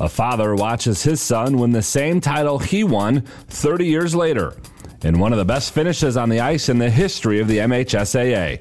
[0.00, 4.56] A father watches his son win the same title he won 30 years later
[5.02, 8.60] in one of the best finishes on the ice in the history of the MHSAA.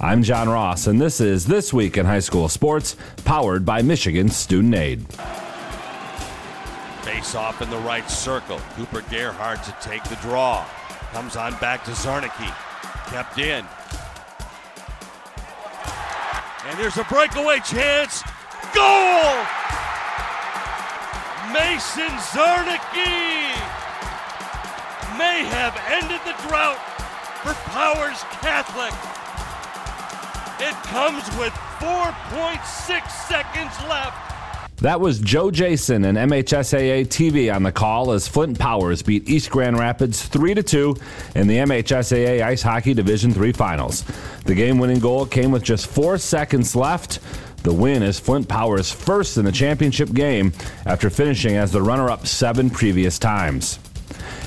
[0.00, 4.28] I'm John Ross, and this is This Week in High School Sports, powered by Michigan
[4.28, 5.06] Student Aid.
[7.02, 8.60] Face off in the right circle.
[8.76, 10.66] Cooper Gerhardt to take the draw.
[11.12, 12.52] Comes on back to Zarnicki.
[13.06, 13.64] Kept in.
[16.66, 18.22] And there's a breakaway chance.
[18.74, 19.46] Goal!
[21.52, 23.52] Mason Zarnicki
[25.18, 26.78] may have ended the drought
[27.42, 28.92] for Powers Catholic.
[30.60, 34.34] It comes with 4.6 seconds left.
[34.78, 39.50] That was Joe Jason and MHSAA TV on the call as Flint Powers beat East
[39.50, 40.96] Grand Rapids 3 2
[41.36, 44.04] in the MHSAA Ice Hockey Division III Finals.
[44.44, 47.20] The game winning goal came with just four seconds left.
[47.64, 50.52] The win is Flint Powers' first in the championship game
[50.84, 53.78] after finishing as the runner up seven previous times.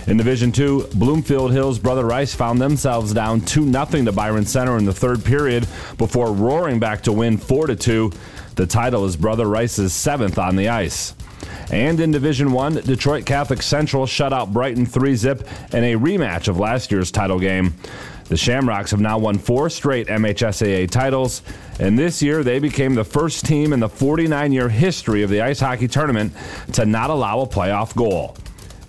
[0.05, 4.77] In Division Two, Bloomfield Hills Brother Rice found themselves down 2 0 to Byron Center
[4.77, 8.11] in the third period before roaring back to win 4 2.
[8.53, 11.15] The title is Brother Rice's seventh on the ice.
[11.71, 15.41] And in Division One, Detroit Catholic Central shut out Brighton 3 zip
[15.73, 17.73] in a rematch of last year's title game.
[18.29, 21.41] The Shamrocks have now won four straight MHSAA titles,
[21.79, 25.41] and this year they became the first team in the 49 year history of the
[25.41, 26.33] ice hockey tournament
[26.73, 28.35] to not allow a playoff goal.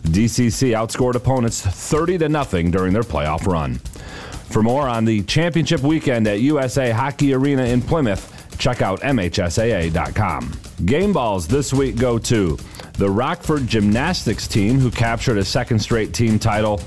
[0.03, 3.75] DCC outscored opponents 30 to nothing during their playoff run.
[4.51, 10.53] For more on the championship weekend at USA Hockey Arena in Plymouth, Check out MHSAA.com.
[10.85, 12.59] Game balls this week go to
[12.95, 16.81] the Rockford Gymnastics team, who captured a second straight team title.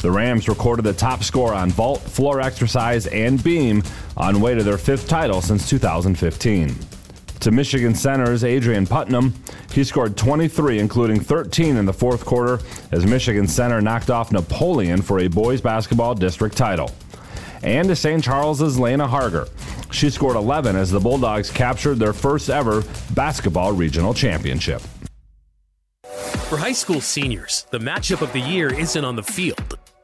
[0.00, 3.82] The Rams recorded the top score on vault, floor exercise, and beam
[4.16, 6.74] on way to their fifth title since 2015.
[7.40, 9.34] To Michigan Center's Adrian Putnam,
[9.72, 12.60] he scored 23, including 13 in the fourth quarter,
[12.92, 16.90] as Michigan Center knocked off Napoleon for a boys basketball district title.
[17.62, 18.24] And to St.
[18.24, 19.48] Charles's Lena Harger,
[19.90, 22.82] she scored 11 as the Bulldogs captured their first ever
[23.14, 24.80] basketball regional championship.
[26.50, 29.78] For high school seniors, the matchup of the year isn't on the field,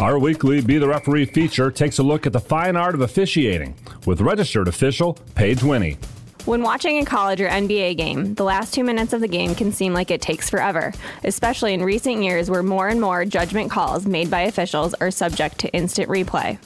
[0.00, 3.74] Our weekly Be the Referee feature takes a look at the fine art of officiating
[4.06, 5.98] with registered official Paige Winnie.
[6.46, 9.72] When watching a college or NBA game, the last two minutes of the game can
[9.72, 10.94] seem like it takes forever,
[11.24, 15.58] especially in recent years where more and more judgment calls made by officials are subject
[15.58, 16.58] to instant replay.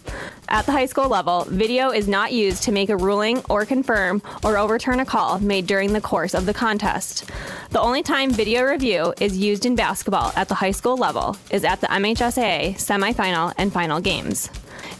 [0.48, 4.22] At the high school level, video is not used to make a ruling or confirm
[4.44, 7.30] or overturn a call made during the course of the contest.
[7.70, 11.64] The only time video review is used in basketball at the high school level is
[11.64, 14.50] at the MHSAA semifinal and final games.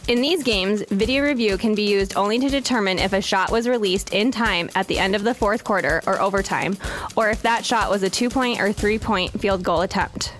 [0.07, 3.67] In these games, video review can be used only to determine if a shot was
[3.67, 6.77] released in time at the end of the fourth quarter or overtime,
[7.15, 10.33] or if that shot was a two point or three point field goal attempt.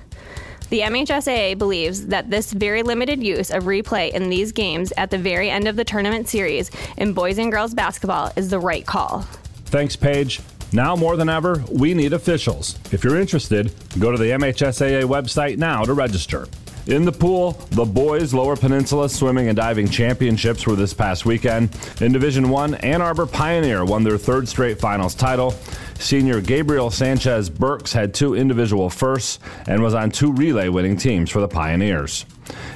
[0.70, 5.18] The MHSAA believes that this very limited use of replay in these games at the
[5.18, 9.22] very end of the tournament series in boys and girls basketball is the right call.
[9.66, 10.42] Thanks, Paige.
[10.74, 12.80] Now more than ever, we need officials.
[12.92, 16.48] If you're interested, go to the MHSAA website now to register.
[16.88, 21.76] In the pool, the boys Lower Peninsula Swimming and Diving Championships were this past weekend.
[22.00, 25.56] In Division 1, Ann Arbor Pioneer won their third straight finals title.
[25.98, 31.32] Senior Gabriel Sanchez Burks had two individual firsts and was on two relay winning teams
[31.32, 32.24] for the Pioneers.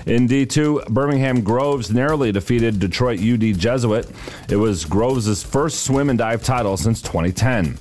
[0.08, 4.10] In D2, Birmingham Groves narrowly defeated Detroit UD Jesuit.
[4.50, 7.78] It was Groves' first swim and dive title since 2010.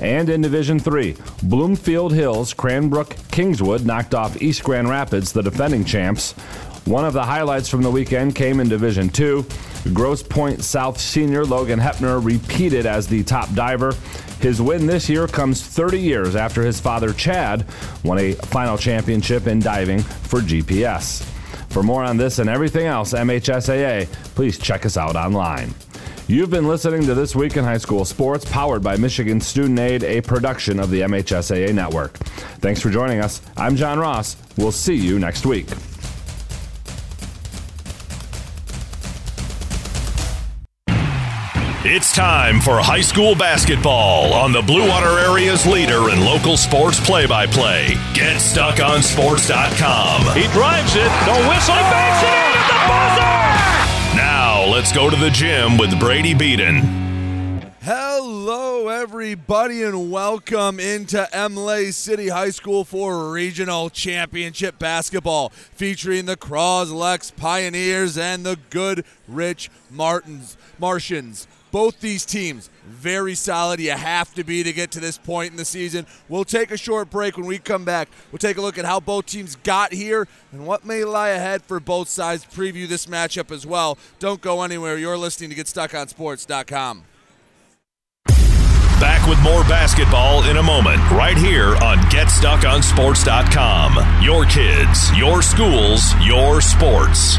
[0.00, 5.84] And in Division 3, Bloomfield Hills, Cranbrook, Kingswood knocked off East Grand Rapids, the defending
[5.84, 6.32] champs.
[6.84, 9.44] One of the highlights from the weekend came in Division 2.
[9.92, 13.94] Grosse Pointe South senior Logan Hepner repeated as the top diver.
[14.40, 17.66] His win this year comes 30 years after his father, Chad,
[18.04, 21.22] won a final championship in diving for GPS.
[21.70, 25.74] For more on this and everything else MHSAA, please check us out online.
[26.30, 30.04] You've been listening to This Week in High School Sports, powered by Michigan Student Aid,
[30.04, 32.18] a production of the MHSAA Network.
[32.60, 33.40] Thanks for joining us.
[33.56, 34.36] I'm John Ross.
[34.58, 35.68] We'll see you next week.
[41.90, 47.00] It's time for high school basketball on the Blue Water Area's leader in local sports
[47.00, 47.94] play by play.
[48.12, 50.20] GetStuckOnSports.com.
[50.36, 51.08] He drives it.
[51.24, 53.37] The whistle banks it in at the buzzer.
[54.78, 56.82] Let's go to the gym with Brady Beaton.
[57.80, 66.36] Hello, everybody, and welcome into Imlay City High School for regional championship basketball, featuring the
[66.36, 71.48] Croslex Pioneers and the Good Rich Martins Martians.
[71.70, 73.80] Both these teams very solid.
[73.80, 76.06] You have to be to get to this point in the season.
[76.28, 78.08] We'll take a short break when we come back.
[78.32, 81.62] We'll take a look at how both teams got here and what may lie ahead
[81.62, 82.44] for both sides.
[82.44, 83.98] Preview this matchup as well.
[84.18, 84.96] Don't go anywhere.
[84.98, 87.04] You're listening to GetStuckOnSports.com.
[89.00, 94.24] Back with more basketball in a moment, right here on GetStuckOnSports.com.
[94.24, 97.38] Your kids, your schools, your sports.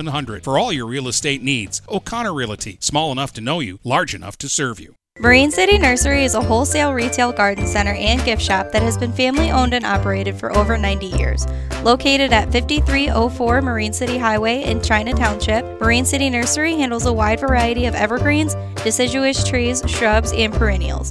[0.00, 1.82] 700 for all your real estate needs.
[1.86, 4.94] O'Connor Realty, small enough to know you, large enough to serve you.
[5.18, 9.12] Marine City Nursery is a wholesale retail garden center and gift shop that has been
[9.12, 11.46] family owned and operated for over 90 years.
[11.82, 17.40] Located at 5304 Marine City Highway in China Township, Marine City Nursery handles a wide
[17.40, 21.10] variety of evergreens, deciduous trees, shrubs, and perennials.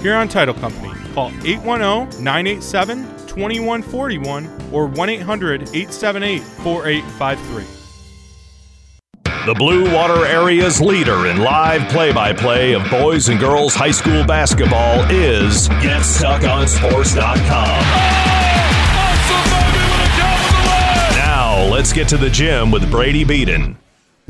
[0.00, 0.92] Huron Title Company.
[1.14, 7.64] Call 810 987 2141 or 1 800 878 4853.
[9.46, 13.90] The Blue Water Area's leader in live play by play of boys and girls high
[13.90, 17.80] school basketball is GetStuckOnSports.com.
[21.16, 23.78] Now, let's get to the gym with Brady Beaton.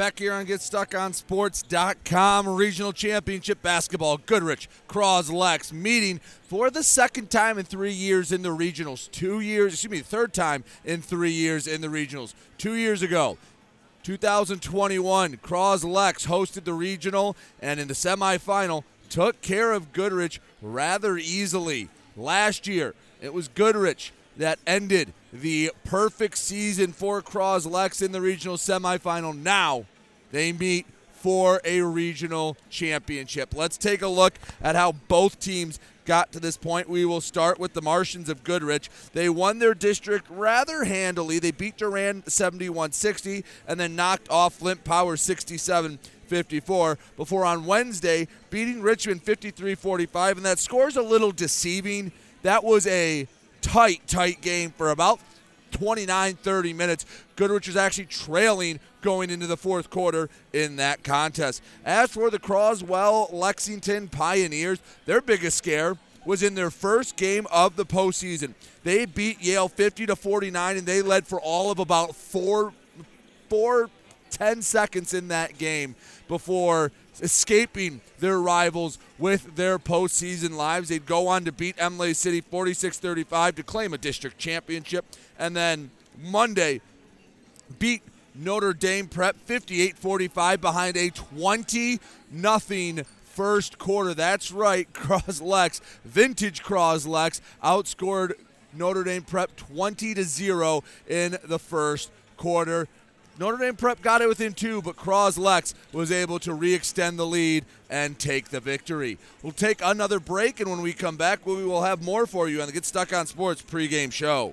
[0.00, 4.16] Back here on GetStuckOnSports.com, regional championship basketball.
[4.16, 9.11] Goodrich, Croslex meeting for the second time in three years in the regionals.
[9.11, 12.33] Two years, excuse me, third time in three years in the regionals.
[12.57, 13.37] Two years ago,
[14.02, 21.90] 2021, Croslex hosted the regional and in the semifinal took care of Goodrich rather easily.
[22.16, 28.57] Last year, it was Goodrich that ended the perfect season for Croslex in the regional
[28.57, 29.37] semifinal.
[29.37, 29.87] Now
[30.33, 33.55] they meet for a regional championship.
[33.55, 36.89] Let's take a look at how both teams got to this point.
[36.89, 38.89] We will start with the Martians of Goodrich.
[39.13, 41.39] They won their district rather handily.
[41.39, 47.67] They beat Durand 71 60 and then knocked off Flint Power 67 54 before on
[47.67, 50.39] Wednesday beating Richmond 53 45.
[50.39, 52.13] And that score's a little deceiving.
[52.43, 53.29] That was a
[53.61, 55.21] tight, tight game for about
[55.73, 57.07] 29 30 minutes.
[57.37, 61.62] Goodrich is actually trailing going into the fourth quarter in that contest.
[61.85, 67.76] As for the Croswell Lexington Pioneers, their biggest scare was in their first game of
[67.76, 68.55] the postseason.
[68.85, 72.73] They beat Yale 50 to 49 and they led for all of about four
[73.49, 73.90] four
[74.31, 75.97] 10 seconds in that game
[76.29, 80.89] before escaping their rivals with their postseason lives.
[80.89, 85.05] They'd go on to beat Imlay City 46 35 to claim a district championship.
[85.39, 86.81] And then Monday,
[87.79, 88.03] beat
[88.35, 92.00] Notre Dame Prep 58 45 behind a 20
[92.31, 94.15] nothing first quarter.
[94.15, 98.33] That's right, Croslex, vintage Croslex, outscored
[98.73, 102.89] Notre Dame Prep 20 to 0 in the first quarter.
[103.41, 107.19] Notre Dame Prep got it within two, but Cross Lex was able to re extend
[107.19, 109.17] the lead and take the victory.
[109.43, 112.61] We'll take another break, and when we come back, we will have more for you
[112.61, 114.53] on the Get Stuck on Sports pregame show.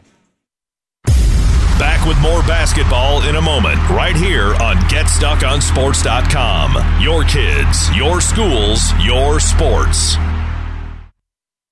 [1.77, 7.01] Back with more basketball in a moment, right here on GetStuckOnSports.com.
[7.01, 10.15] Your kids, your schools, your sports.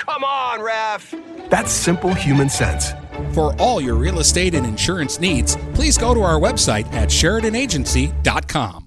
[0.00, 1.14] come on, ref!
[1.50, 2.92] That's simple human sense.
[3.34, 8.86] For all your real estate and insurance needs, please go to our website at SheridanAgency.com.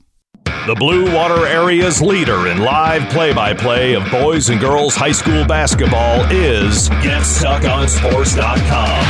[0.66, 5.12] The Blue Water Area's leader in live play by play of boys and girls high
[5.12, 9.04] school basketball is GetStuckOnSports.com.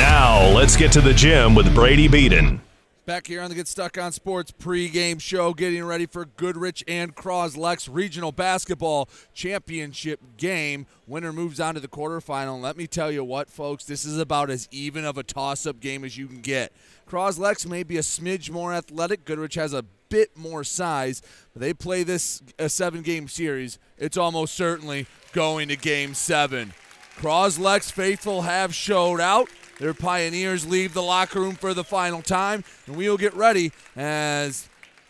[0.00, 2.60] Now, let's get to the gym with Brady Beaton.
[3.06, 7.14] Back here on the Get Stuck on Sports pregame show, getting ready for Goodrich and
[7.14, 10.86] Croslex Regional Basketball Championship game.
[11.06, 12.60] Winner moves on to the quarterfinal.
[12.60, 15.78] let me tell you what, folks, this is about as even of a toss up
[15.78, 16.72] game as you can get.
[17.08, 19.24] Croslex may be a smidge more athletic.
[19.24, 21.22] Goodrich has a bit more size.
[21.54, 23.78] They play this a seven game series.
[23.98, 26.72] It's almost certainly going to game seven.
[27.18, 29.48] Croslex faithful have showed out.
[29.78, 33.72] Their Pioneers leave the locker room for the final time, and we will get ready
[33.94, 34.68] as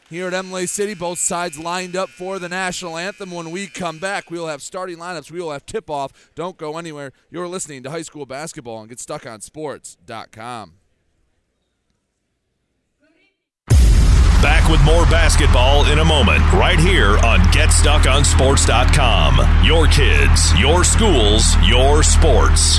[0.08, 3.32] here at Imlay City, both sides lined up for the national anthem.
[3.32, 5.32] When we come back, we will have starting lineups.
[5.32, 6.30] We will have tip off.
[6.35, 7.12] Don't go anywhere.
[7.30, 10.75] You're listening to high school basketball and GetStuckOnSports.com.
[14.42, 19.64] Back with more basketball in a moment, right here on GetStuckOnSports.com.
[19.64, 22.78] Your kids, your schools, your sports.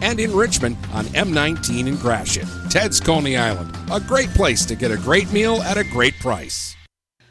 [0.00, 2.48] and in Richmond on M19 in Gratiot.
[2.68, 6.76] Ted's Coney Island, a great place to get a great meal at a great price.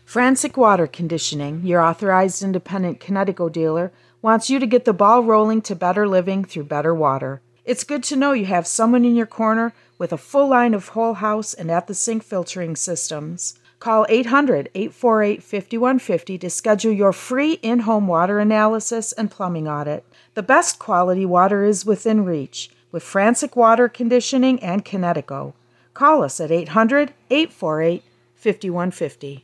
[0.05, 5.61] Frantic Water Conditioning, your authorized independent Kinetico dealer, wants you to get the ball rolling
[5.61, 7.41] to better living through better water.
[7.63, 10.89] It's good to know you have someone in your corner with a full line of
[10.89, 13.59] whole house and at the sink filtering systems.
[13.79, 20.03] Call 800 848 5150 to schedule your free in home water analysis and plumbing audit.
[20.39, 25.51] The best quality water is within reach with Frantic Water Conditioning and Kinetico.
[25.93, 28.03] Call us at 800 848
[28.35, 29.43] 5150.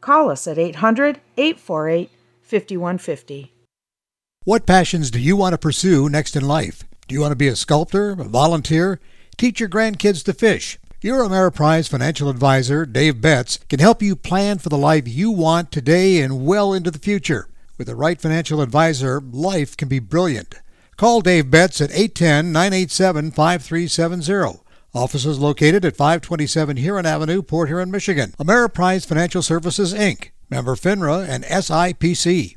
[0.00, 2.10] Call us at 800 848
[2.42, 3.52] 5150.
[4.44, 6.84] What passions do you want to pursue next in life?
[7.06, 8.98] Do you want to be a sculptor, a volunteer,
[9.36, 10.78] teach your grandkids to fish?
[11.02, 15.72] Your Ameriprise financial advisor, Dave Betts, can help you plan for the life you want
[15.72, 17.48] today and well into the future.
[17.78, 20.54] With the right financial advisor, life can be brilliant.
[20.96, 27.90] Call Dave Betts at 810 987 5370 Offices located at 527 Huron Avenue, Port Huron,
[27.90, 28.34] Michigan.
[28.40, 32.56] Ameriprise Financial Services, Inc., member FINRA and SIPC.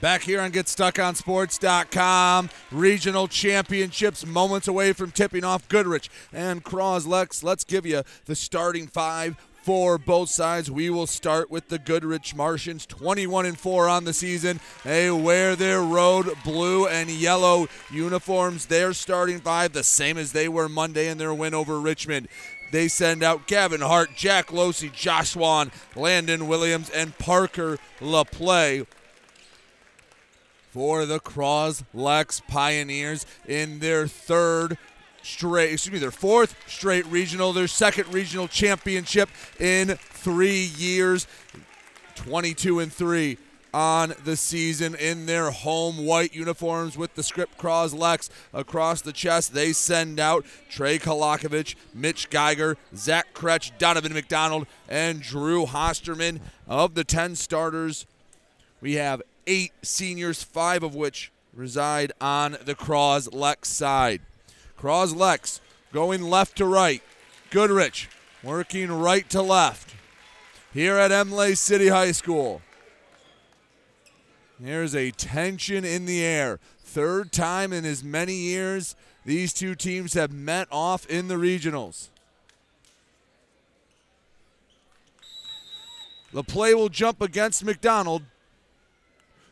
[0.00, 7.42] Back here on GetStuckOnSports.com, regional championships moments away from tipping off Goodrich and Croslex.
[7.42, 10.70] Let's give you the starting five for both sides.
[10.70, 14.60] We will start with the Goodrich Martians, 21 and 4 on the season.
[14.84, 18.66] They wear their road blue and yellow uniforms.
[18.66, 22.28] Their starting five, the same as they were Monday in their win over Richmond.
[22.70, 25.34] they send out Gavin Hart, Jack Losey, Josh
[25.94, 28.86] Landon Williams, and Parker LaPlay
[30.76, 34.76] for the Croslex Pioneers in their third
[35.22, 41.26] straight, excuse me, their fourth straight regional, their second regional championship in three years.
[42.16, 43.38] 22 and 3
[43.72, 49.54] on the season in their home white uniforms with the script Croslex across the chest.
[49.54, 56.40] They send out Trey Kolakovic, Mitch Geiger, Zach Kretsch, Donovan McDonald, and Drew Hosterman.
[56.68, 58.04] Of the 10 starters,
[58.82, 64.20] we have eight seniors, five of which reside on the Croslex side.
[64.78, 65.60] Croslex
[65.92, 67.02] going left to right.
[67.50, 68.08] Goodrich
[68.42, 69.94] working right to left
[70.72, 72.60] here at Imlay City High School.
[74.58, 76.60] There's a tension in the air.
[76.78, 82.08] Third time in as many years these two teams have met off in the regionals.
[86.32, 88.22] The play will jump against McDonald.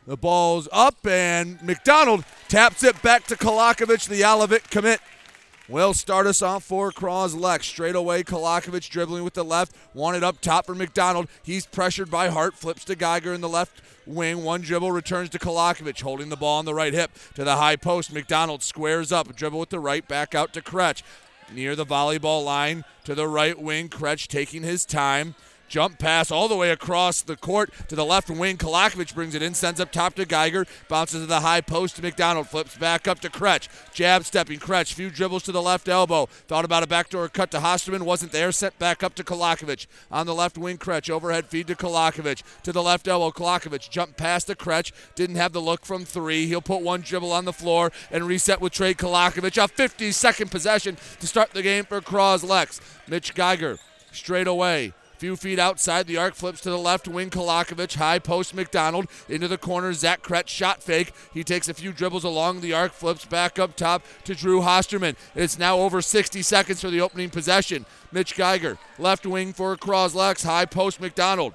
[0.07, 4.99] The ball's up, and McDonald taps it back to Kolakovic, the Olivet commit.
[5.67, 7.63] Will start us off for Croslex.
[7.63, 9.75] Straight away, Kolakovic dribbling with the left.
[9.95, 11.27] Wanted up top for McDonald.
[11.41, 12.53] He's pressured by Hart.
[12.53, 14.43] Flips to Geiger in the left wing.
[14.43, 17.77] One dribble returns to Kolakovic, holding the ball on the right hip to the high
[17.77, 18.13] post.
[18.13, 19.35] McDonald squares up.
[19.35, 21.01] Dribble with the right, back out to Kretsch.
[21.51, 23.89] Near the volleyball line to the right wing.
[23.89, 25.33] Kretsch taking his time.
[25.67, 28.57] Jump pass all the way across the court to the left wing.
[28.57, 32.01] Kolakovic brings it in, sends up top to Geiger, bounces to the high post to
[32.01, 33.67] McDonald, flips back up to Kretsch.
[33.93, 36.27] Jab stepping Kretsch, few dribbles to the left elbow.
[36.47, 38.51] Thought about a backdoor cut to Hosterman, wasn't there.
[38.51, 39.87] Sent back up to Kolakovic.
[40.11, 42.43] On the left wing, Kretsch, overhead feed to Kolakovic.
[42.63, 46.47] To the left elbow, Kolakovic jump past to Kretsch, didn't have the look from three.
[46.47, 49.61] He'll put one dribble on the floor and reset with Trey Kolakovic.
[49.61, 52.79] A 50 second possession to start the game for Croslex.
[53.07, 53.77] Mitch Geiger
[54.11, 54.93] straight away.
[55.17, 57.29] Few feet outside the arc, flips to the left wing.
[57.29, 59.93] Kolakovic, high post McDonald into the corner.
[59.93, 61.13] Zach Kretsch shot fake.
[61.33, 65.15] He takes a few dribbles along the arc, flips back up top to Drew Hosterman.
[65.33, 67.85] It's now over 60 seconds for the opening possession.
[68.11, 71.53] Mitch Geiger, left wing for Croslex, high post McDonald.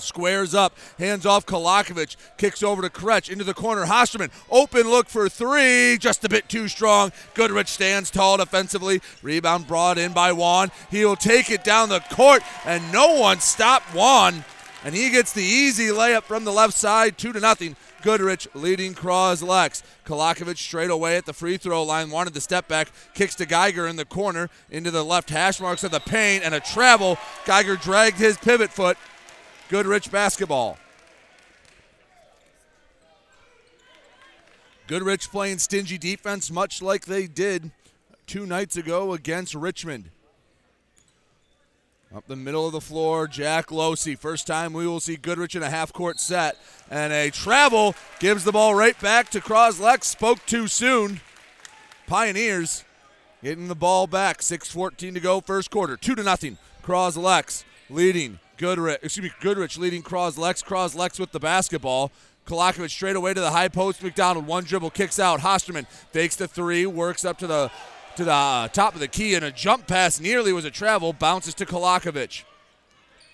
[0.00, 3.86] Squares up, hands off Kolakovic, kicks over to Kretsch into the corner.
[3.86, 7.12] Hosterman, open look for three, just a bit too strong.
[7.34, 9.00] Goodrich stands tall defensively.
[9.22, 10.70] Rebound brought in by Juan.
[10.90, 14.44] He'll take it down the court, and no one stopped Juan.
[14.84, 17.76] And he gets the easy layup from the left side, two to nothing.
[18.02, 19.82] Goodrich leading Croslex.
[20.06, 23.88] Kolakovic straight away at the free throw line, wanted the step back, kicks to Geiger
[23.88, 27.18] in the corner into the left hash marks of the paint, and a travel.
[27.44, 28.96] Geiger dragged his pivot foot.
[29.68, 30.78] Goodrich basketball.
[34.86, 37.70] Goodrich playing stingy defense, much like they did
[38.26, 40.10] two nights ago against Richmond.
[42.14, 44.16] Up the middle of the floor, Jack Losey.
[44.16, 46.56] First time we will see Goodrich in a half court set.
[46.90, 50.04] And a travel gives the ball right back to Croslex.
[50.04, 51.20] Spoke too soon.
[52.06, 52.84] Pioneers
[53.42, 54.38] getting the ball back.
[54.38, 55.98] 6.14 to go, first quarter.
[55.98, 56.56] 2 to nothing.
[56.82, 58.38] Croslex leading.
[58.58, 60.64] Goodrich, excuse me, Goodrich leading Croslex.
[60.64, 62.10] Croslex with the basketball.
[62.44, 64.02] Kolakovic straight away to the high post.
[64.02, 65.40] McDonald one dribble kicks out.
[65.40, 67.70] Hosterman fakes the three, works up to the
[68.16, 71.12] to the uh, top of the key, and a jump pass nearly was a travel.
[71.12, 72.42] Bounces to Kolakovic.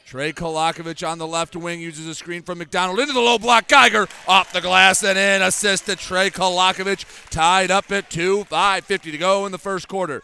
[0.04, 3.66] Trey Kolakovic on the left wing uses a screen from McDonald into the low block.
[3.66, 5.40] Geiger off the glass and in.
[5.40, 7.30] Assist to Trey Kolakovic.
[7.30, 8.44] Tied up at two.
[8.50, 10.22] 5.50 to go in the first quarter.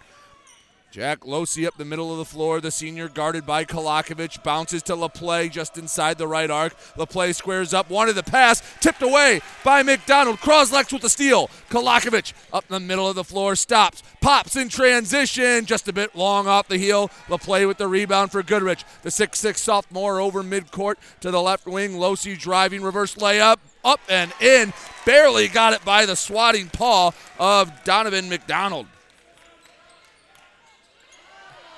[0.91, 2.61] Jack Losey up the middle of the floor.
[2.61, 4.43] The senior guarded by Kolakovic.
[4.43, 6.77] Bounces to LaPlay just inside the right arc.
[6.97, 7.89] LaPlay squares up.
[7.91, 8.61] Wanted the pass.
[8.81, 10.39] Tipped away by McDonald.
[10.39, 11.49] Croslex with the steal.
[11.71, 13.55] Kolakovic up the middle of the floor.
[13.55, 14.03] Stops.
[14.21, 15.65] Pops in transition.
[15.65, 17.09] Just a bit long off the heel.
[17.29, 18.85] LaPlay with the rebound for Goodrich.
[19.03, 21.93] The 6'6 sophomore over midcourt to the left wing.
[21.93, 22.83] Losey driving.
[22.83, 23.59] Reverse layup.
[23.85, 24.73] Up and in.
[25.07, 28.87] Barely got it by the swatting paw of Donovan McDonald.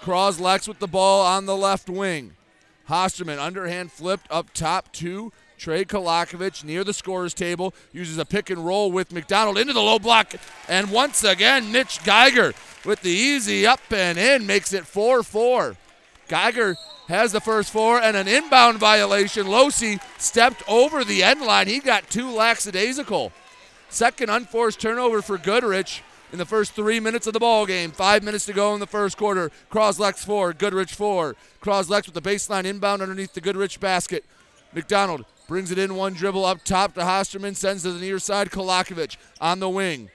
[0.02, 2.34] Croslex with the ball on the left wing.
[2.88, 7.72] Hosterman underhand flipped up top to Trey Kolakovic near the scorer's table.
[7.92, 10.34] Uses a pick and roll with McDonald into the low block.
[10.68, 12.52] And once again, Mitch Geiger
[12.84, 15.76] with the easy up and in makes it 4 4.
[16.26, 19.46] Geiger has the first four and an inbound violation.
[19.46, 21.68] Losey stepped over the end line.
[21.68, 23.32] He got too lackadaisical.
[23.88, 27.92] Second unforced turnover for Goodrich in the first three minutes of the ball game.
[27.92, 29.50] Five minutes to go in the first quarter.
[29.70, 31.36] Croslex four, Goodrich four.
[31.62, 34.24] Croslex with the baseline inbound underneath the Goodrich basket.
[34.74, 38.50] McDonald brings it in one dribble up top to Hosterman, sends to the near side.
[38.50, 40.10] Kolakovic on the wing.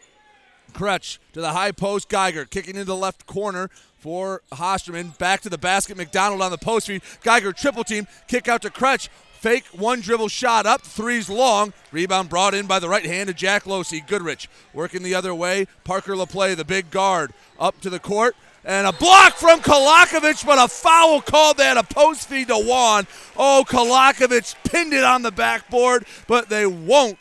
[0.74, 2.10] Kretsch to the high post.
[2.10, 5.18] Geiger kicking into the left corner for Hosterman.
[5.18, 5.98] Back to the basket.
[5.98, 7.02] McDonald on the post feed.
[7.24, 8.08] Geiger triple team.
[8.28, 9.10] Kick out to Kretsch.
[9.38, 10.82] Fake one dribble shot up.
[10.82, 11.72] threes long.
[11.92, 14.06] Rebound brought in by the right hand of Jack Losey.
[14.06, 15.68] Goodrich working the other way.
[15.84, 18.36] Parker LaPlay, the big guard, up to the court.
[18.66, 21.78] And a block from Kolakovic, but a foul called that.
[21.78, 23.06] A post feed to Juan.
[23.38, 27.20] Oh, Kolakovic pinned it on the backboard, but they won't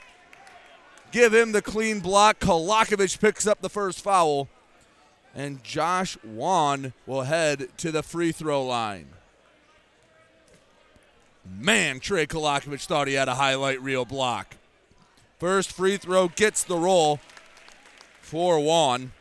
[1.12, 2.40] give him the clean block.
[2.40, 4.48] Kolakovic picks up the first foul.
[5.34, 9.08] And Josh Juan will head to the free throw line.
[11.48, 14.56] Man, Trey Kolakovic thought he had a highlight reel block.
[15.38, 17.20] First free throw gets the roll
[18.20, 19.12] for Juan.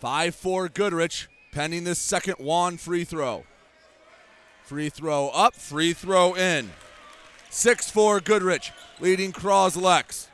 [0.00, 3.44] 5 4 Goodrich, pending this second Juan free throw.
[4.64, 6.70] Free throw up, free throw in.
[7.50, 10.26] 6 4 Goodrich, leading Croslex.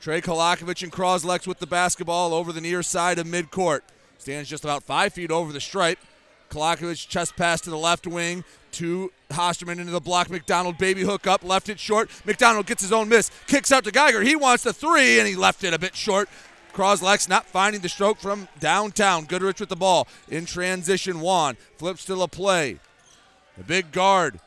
[0.00, 3.80] Trey Kolakovic and Croslex with the basketball over the near side of midcourt.
[4.18, 5.98] Stands just about five feet over the stripe.
[6.52, 10.28] Kolakovic chest pass to the left wing to Hosterman into the block.
[10.28, 12.10] McDonald baby hook up, left it short.
[12.26, 14.20] McDonald gets his own miss, kicks out to Geiger.
[14.20, 16.28] He wants the three, and he left it a bit short.
[16.74, 19.24] Croslex not finding the stroke from downtown.
[19.24, 21.20] Goodrich with the ball in transition.
[21.20, 22.78] Juan flips to LaPlay.
[23.56, 24.40] The big guard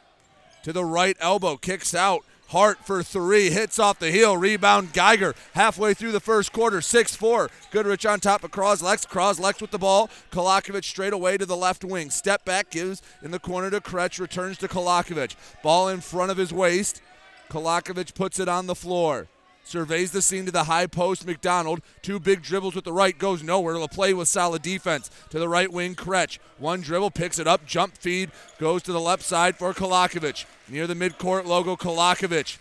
[0.63, 2.23] to the right elbow kicks out.
[2.49, 7.15] Hart for three, hits off the heel, rebound Geiger halfway through the first quarter, 6
[7.15, 7.49] 4.
[7.71, 9.07] Goodrich on top of Croslex.
[9.07, 10.09] Croslex with the ball.
[10.31, 12.09] Kolakovic straight away to the left wing.
[12.09, 15.35] Step back, gives in the corner to Kretsch, returns to Kolakovic.
[15.63, 17.01] Ball in front of his waist.
[17.49, 19.27] Kolakovic puts it on the floor.
[19.65, 21.25] Surveys the scene to the high post.
[21.25, 23.73] McDonald, two big dribbles with the right, goes nowhere.
[23.73, 25.09] To play with solid defense.
[25.31, 26.37] To the right wing, Kretsch.
[26.59, 30.45] One dribble, picks it up, jump feed, goes to the left side for Kolakovic.
[30.69, 32.57] Near the midcourt logo, Kolakovic.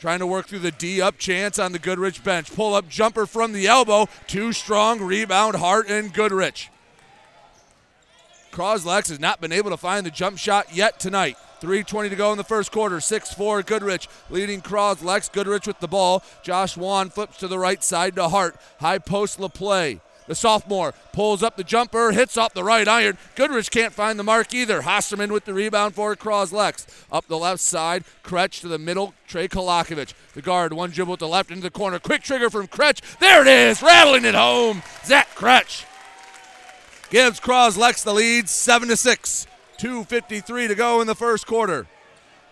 [0.00, 2.54] Trying to work through the D up chance on the Goodrich bench.
[2.54, 4.06] Pull up jumper from the elbow.
[4.26, 5.00] Too strong.
[5.00, 6.68] Rebound, Hart and Goodrich.
[8.52, 11.38] Croslex has not been able to find the jump shot yet tonight.
[11.64, 13.00] 3.20 to go in the first quarter.
[13.00, 15.02] 6 4 Goodrich leading Cross.
[15.02, 16.22] Lex Goodrich with the ball.
[16.42, 18.56] Josh Juan flips to the right side to Hart.
[18.80, 20.00] High post play.
[20.26, 23.18] The sophomore pulls up the jumper, hits off the right iron.
[23.34, 24.82] Goodrich can't find the mark either.
[24.82, 26.86] Hosterman with the rebound for Croslex.
[27.12, 30.14] Up the left side, Kretsch to the middle, Trey Kolakovic.
[30.32, 31.98] The guard, one dribble to the left into the corner.
[31.98, 33.18] Quick trigger from Kretsch.
[33.18, 34.82] There it is, rattling it home.
[35.04, 35.84] Zach Kretsch
[37.10, 39.46] gives Croslex the lead, 7 to 6.
[39.78, 41.86] 2.53 to go in the first quarter.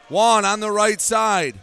[0.08, 1.54] Juan on the right side.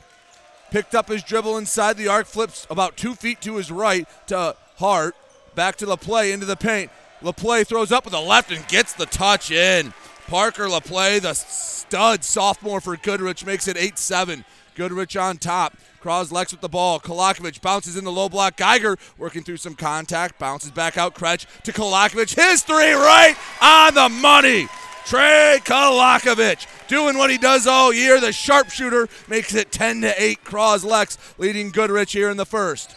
[0.71, 4.55] Picked up his dribble inside the arc, flips about two feet to his right to
[4.77, 5.15] Hart.
[5.55, 6.91] Back to LaPlay into the paint.
[7.21, 9.93] LaPlay throws up with the left and gets the touch in.
[10.27, 14.45] Parker LaPlay, the stud sophomore for Goodrich, makes it 8 7.
[14.75, 15.75] Goodrich on top.
[16.01, 16.99] Croslex with the ball.
[16.99, 18.55] Kolakovic bounces in the low block.
[18.55, 20.39] Geiger working through some contact.
[20.39, 21.15] Bounces back out.
[21.15, 22.33] Kretsch to Kolakovic.
[22.33, 24.67] His three right on the money.
[25.05, 28.19] Trey Kolakovic doing what he does all year.
[28.19, 30.43] The sharpshooter makes it 10 to 8.
[30.43, 32.95] Croslex leading Goodrich here in the first.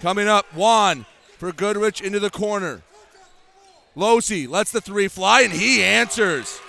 [0.00, 1.06] Coming up, Juan
[1.38, 2.82] for Goodrich into the corner.
[3.96, 6.60] Losey lets the three fly and he answers.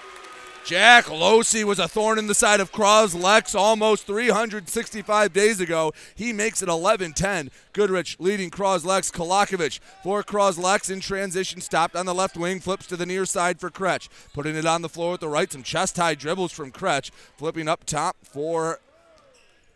[0.68, 5.94] Jack Losey was a thorn in the side of Cross Lex almost 365 days ago.
[6.14, 7.52] He makes it 11 10.
[7.72, 9.10] Goodrich leading Croslex.
[9.10, 13.26] Kolakovic for Cross Lex in transition, stopped on the left wing, flips to the near
[13.26, 14.10] side for Kretsch.
[14.34, 15.50] Putting it on the floor with the right.
[15.50, 17.12] Some chest high dribbles from Kretsch.
[17.38, 18.82] Flipping up top for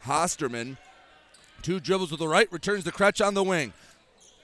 [0.04, 0.76] Hosterman.
[1.62, 3.72] Two dribbles with the right, returns to Kretsch on the wing.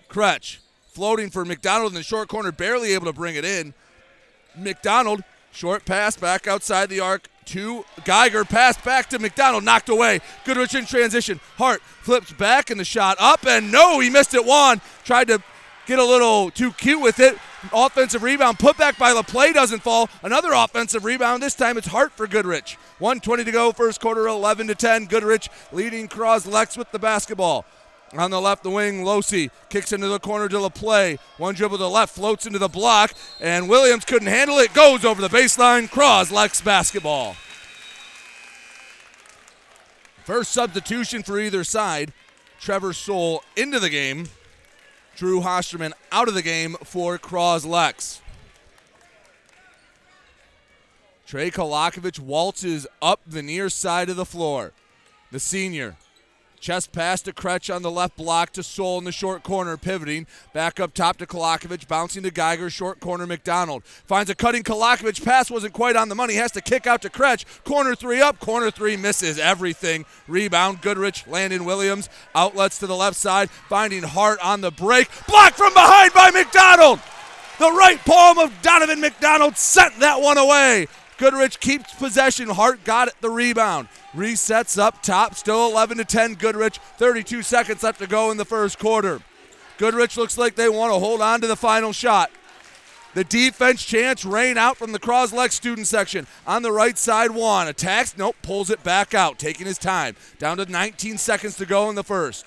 [0.10, 0.60] Kretsch
[0.94, 3.74] floating for McDonald in the short corner, barely able to bring it in.
[4.56, 5.26] McDonald
[5.58, 8.46] Short pass back outside the arc to Geiger.
[8.46, 9.64] Pass back to McDonald.
[9.64, 10.20] Knocked away.
[10.46, 11.40] Goodrich in transition.
[11.58, 14.46] Hart flips back and the shot up and no, he missed it.
[14.46, 15.42] Juan tried to
[15.88, 17.40] get a little too cute with it.
[17.74, 18.60] Offensive rebound.
[18.60, 20.12] Put back by LaPlay doesn't fall.
[20.22, 21.42] Another offensive rebound.
[21.42, 22.78] This time it's Hart for Goodrich.
[23.00, 23.72] 120 to go.
[23.72, 25.06] First quarter 11 to 10.
[25.06, 27.66] Goodrich leading Croslex with the basketball.
[28.14, 31.20] On the left, wing, Losey kicks into the corner to LaPlay.
[31.38, 34.74] One dribble to the left, floats into the block, and Williams couldn't handle it.
[34.74, 35.90] Goes over the baseline.
[35.90, 37.36] Croslex basketball.
[40.24, 42.14] First substitution for either side.
[42.60, 44.28] Trevor Soule into the game.
[45.16, 48.22] Drew Hosterman out of the game for Croslex.
[51.26, 54.72] Trey Kolakovic waltzes up the near side of the floor.
[55.32, 55.98] The senior
[56.60, 60.28] Chest pass to Kretsch on the left block to Soule in the short corner, pivoting.
[60.54, 63.84] Back up top to Kolakovic, bouncing to Geiger, short corner McDonald.
[63.84, 65.24] Finds a cutting Kolakovic.
[65.24, 66.36] Pass wasn't quite on the money.
[66.36, 67.46] Has to kick out to Kretsch.
[67.64, 70.06] Corner three up, corner three misses everything.
[70.28, 72.10] Rebound, Goodrich, Landon Williams.
[72.34, 75.10] Outlets to the left side, finding Hart on the break.
[75.28, 77.00] Blocked from behind by McDonald.
[77.60, 80.88] The right palm of Donovan McDonald sent that one away.
[81.18, 82.50] Goodrich keeps possession.
[82.50, 83.88] Hart got it the rebound.
[84.16, 86.36] Resets up top, still 11 to 10.
[86.36, 89.22] Goodrich, 32 seconds left to go in the first quarter.
[89.78, 92.32] Goodrich looks like they want to hold on to the final shot.
[93.14, 96.28] The defense chance rain out from the Croslex student section.
[96.46, 100.16] On the right side, one attacks, nope, pulls it back out, taking his time.
[100.38, 102.46] Down to 19 seconds to go in the first.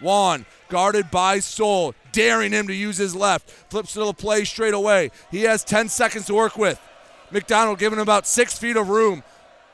[0.00, 3.50] Juan guarded by Soule, daring him to use his left.
[3.50, 5.10] Flips to LaPlay straight away.
[5.30, 6.80] He has 10 seconds to work with.
[7.32, 9.22] McDonald giving him about six feet of room.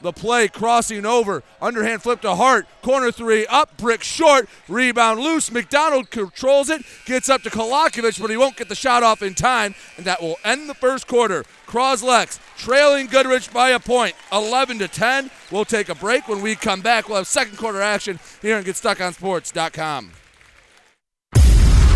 [0.02, 1.42] LaPlay crossing over.
[1.60, 2.66] Underhand flip to Hart.
[2.82, 3.76] Corner three up.
[3.76, 4.48] Brick short.
[4.68, 5.50] Rebound loose.
[5.50, 6.82] McDonald controls it.
[7.06, 9.74] Gets up to Kolakovic, but he won't get the shot off in time.
[9.96, 11.44] And that will end the first quarter.
[11.66, 14.14] Croslex trailing Goodrich by a point.
[14.32, 15.30] 11 to 10.
[15.50, 16.28] We'll take a break.
[16.28, 20.12] When we come back, we'll have second quarter action here on GetStuckOnSports.com.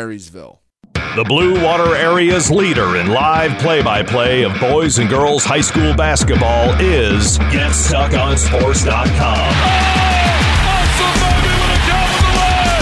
[0.00, 0.62] Marysville.
[0.94, 5.60] The Blue Water Area's leader in live play by play of boys and girls high
[5.60, 9.10] school basketball is GetStuckOnSports.com.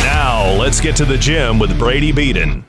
[0.05, 2.65] Now, let's get to the gym with Brady Beaton.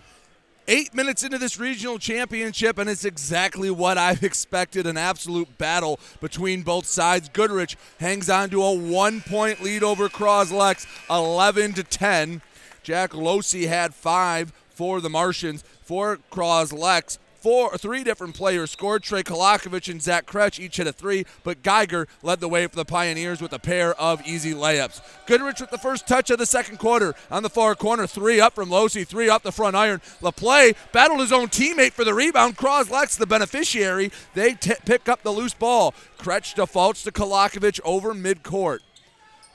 [0.68, 6.00] Eight minutes into this regional championship, and it's exactly what I've expected an absolute battle
[6.22, 7.30] between both sides.
[7.30, 12.42] Goodrich hangs on to a one point lead over Croslex, 11 to 10.
[12.90, 15.64] Jack Losi had five for the Martians.
[15.84, 19.04] For Croslex, four, three different players scored.
[19.04, 22.76] Trey Kolakovic and Zach Kretsch each hit a three, but Geiger led the way for
[22.76, 25.02] the Pioneers with a pair of easy layups.
[25.28, 28.08] Goodrich with the first touch of the second quarter on the far corner.
[28.08, 30.02] Three up from Losi, three up the front iron.
[30.20, 32.58] LaPlay battled his own teammate for the rebound.
[32.58, 35.94] Croslex, the beneficiary, they t- pick up the loose ball.
[36.18, 38.80] Kretsch defaults to Kolakovic over midcourt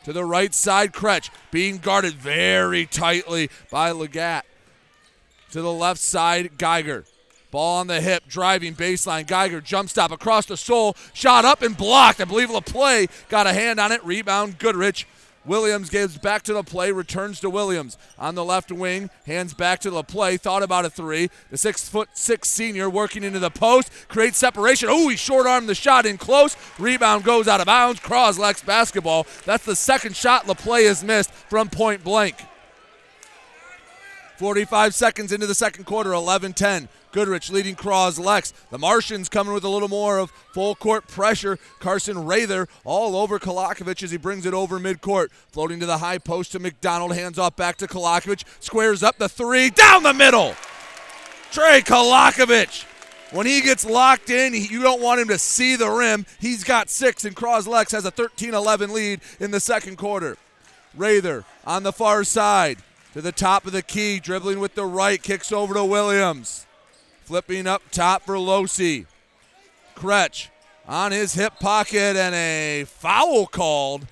[0.05, 0.93] to the right side.
[0.93, 4.43] Kretsch being guarded very tightly by Legat.
[5.51, 7.05] To the left side, Geiger.
[7.51, 9.27] Ball on the hip, driving baseline.
[9.27, 12.21] Geiger jump stop across the soul, shot up and blocked.
[12.21, 14.05] I believe LaPlay got a hand on it.
[14.05, 15.07] Rebound, Goodrich.
[15.47, 19.91] Williams gives back to LaPlay, returns to Williams on the left wing, hands back to
[19.91, 20.41] LaPlay.
[20.41, 21.31] Thought about a three.
[21.51, 24.89] The six foot six senior working into the post, creates separation.
[24.91, 26.57] Oh, he short armed the shot in close.
[26.79, 28.01] Rebound goes out of bounds.
[28.01, 29.27] Croslex basketball.
[29.45, 32.37] That's the second shot LaPlay has missed from point blank.
[34.37, 36.89] 45 seconds into the second quarter, 11 10.
[37.13, 38.53] Goodrich leading Croslex.
[38.71, 41.59] The Martians coming with a little more of full court pressure.
[41.79, 45.31] Carson Rather all over Kolakovic as he brings it over midcourt.
[45.53, 47.15] Floating to the high post to McDonald.
[47.15, 48.45] Hands off back to Kolakovic.
[48.59, 49.71] Squares up the three.
[49.71, 50.57] Down the middle.
[51.53, 52.85] Trey Kolakovic.
[53.31, 56.27] When he gets locked in, you don't want him to see the rim.
[56.41, 60.37] He's got six, and Croslex has a 13 11 lead in the second quarter.
[60.97, 62.79] Rather on the far side
[63.15, 66.67] to the top of the key, dribbling with the right, kicks over to Williams.
[67.23, 69.07] Flipping up top for Losi.
[69.95, 70.49] Kretsch
[70.89, 74.09] on his hip pocket and a foul called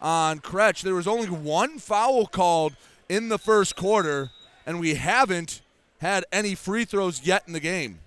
[0.00, 0.80] on Kretsch.
[0.80, 2.72] There was only one foul called
[3.10, 4.30] in the first quarter,
[4.64, 5.60] and we haven't
[5.98, 7.98] had any free throws yet in the game.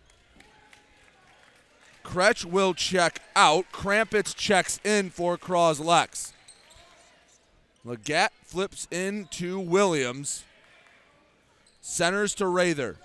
[2.03, 3.65] Kretsch will check out.
[3.71, 6.32] Krampitz checks in for Croslex.
[7.85, 10.43] Legat flips into Williams.
[11.81, 12.97] Centers to Rather.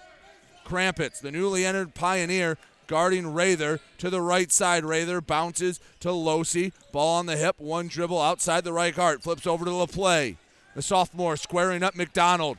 [0.65, 4.85] Krampitz, the newly entered Pioneer, guarding Rather to the right side.
[4.85, 6.73] Rather bounces to Losi.
[6.93, 7.57] Ball on the hip.
[7.59, 9.23] One dribble outside the right guard.
[9.23, 10.37] Flips over to LaPlay.
[10.77, 12.59] The sophomore squaring up McDonald.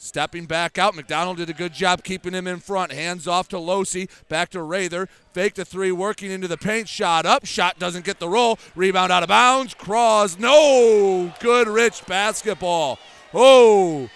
[0.00, 0.94] Stepping back out.
[0.94, 2.92] McDonald did a good job keeping him in front.
[2.92, 4.08] Hands off to Losi.
[4.28, 5.08] Back to Rather.
[5.32, 6.88] Fake the three, working into the paint.
[6.88, 7.44] Shot up.
[7.44, 8.60] Shot doesn't get the roll.
[8.76, 9.74] Rebound out of bounds.
[9.74, 10.38] Cross.
[10.38, 11.34] No.
[11.40, 13.00] Goodrich basketball.
[13.34, 14.08] Oh.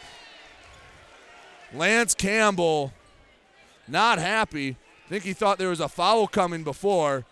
[1.75, 2.93] Lance Campbell
[3.89, 4.77] not happy.
[5.07, 7.25] I think he thought there was a foul coming before.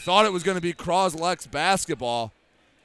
[0.00, 2.32] Thought it was going to be Croslex basketball.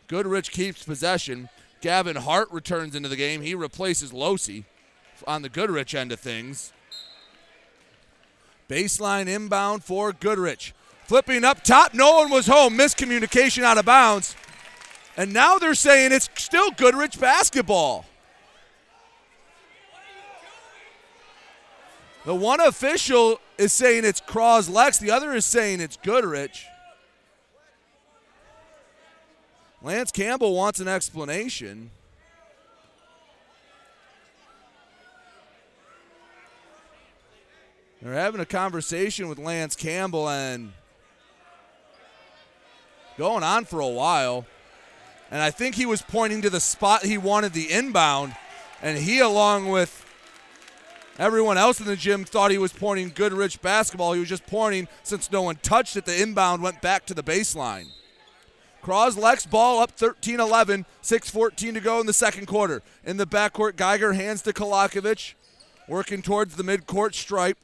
[0.07, 1.49] Goodrich keeps possession.
[1.81, 3.41] Gavin Hart returns into the game.
[3.41, 4.63] He replaces Losi
[5.27, 6.71] on the Goodrich end of things.
[8.69, 10.73] Baseline inbound for Goodrich.
[11.05, 12.77] Flipping up top, no one was home.
[12.77, 14.35] Miscommunication out of bounds.
[15.17, 18.05] And now they're saying it's still Goodrich basketball.
[22.23, 26.65] The one official is saying it's Cross Lex, the other is saying it's Goodrich.
[29.83, 31.89] Lance Campbell wants an explanation.
[38.01, 40.73] They're having a conversation with Lance Campbell and
[43.17, 44.45] going on for a while.
[45.31, 48.35] And I think he was pointing to the spot he wanted the inbound.
[48.81, 50.05] And he, along with
[51.17, 54.13] everyone else in the gym, thought he was pointing Goodrich basketball.
[54.13, 57.23] He was just pointing, since no one touched it, the inbound went back to the
[57.23, 57.87] baseline.
[58.83, 62.81] Croslex ball up 13 11, 6.14 to go in the second quarter.
[63.05, 65.35] In the backcourt, Geiger hands to Kolakovic,
[65.87, 67.57] working towards the midcourt stripe.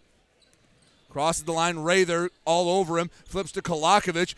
[1.09, 4.35] Crosses the line, Rather all over him, flips to Kolakovic.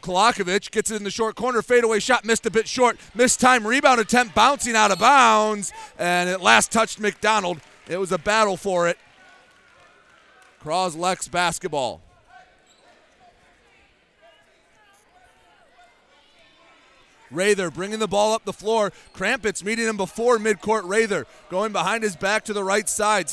[0.00, 2.98] Kolakovic gets it in the short corner, fadeaway shot, missed a bit short.
[3.14, 7.60] Missed time rebound attempt, bouncing out of bounds, and it last touched McDonald.
[7.88, 8.98] It was a battle for it.
[10.62, 12.00] Croslex basketball.
[17.30, 18.92] Rather bringing the ball up the floor.
[19.14, 20.82] Krampitz meeting him before midcourt.
[20.84, 23.30] Rather going behind his back to the right side.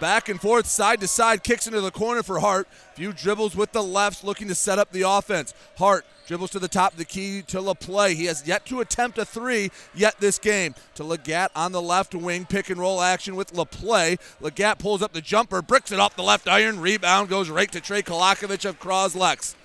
[0.00, 2.68] Back and forth, side to side, kicks into the corner for Hart.
[2.94, 5.52] Few dribbles with the left, looking to set up the offense.
[5.76, 8.14] Hart dribbles to the top of the key to LaPlay.
[8.14, 10.76] He has yet to attempt a three yet this game.
[10.94, 14.20] To Legat on the left wing, pick and roll action with LaPlay.
[14.40, 16.80] Legat pulls up the jumper, bricks it off the left iron.
[16.80, 19.56] Rebound goes right to Trey Kolakovic of Croslex.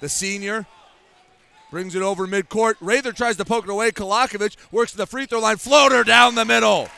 [0.00, 0.66] The senior
[1.70, 2.74] Brings it over midcourt.
[2.80, 3.92] Rather tries to poke it away.
[3.92, 5.56] Kolakovic works to the free throw line.
[5.56, 6.88] Floater down the middle.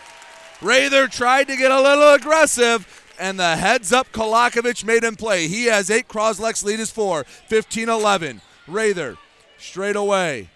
[0.63, 5.49] Rather tried to get a little aggressive, and the heads up Kolakovic made him play.
[5.49, 6.09] He has eight.
[6.09, 7.25] Croslex lead is four.
[7.25, 8.41] 15 11.
[8.67, 9.19] Rather
[9.59, 10.49] straight away.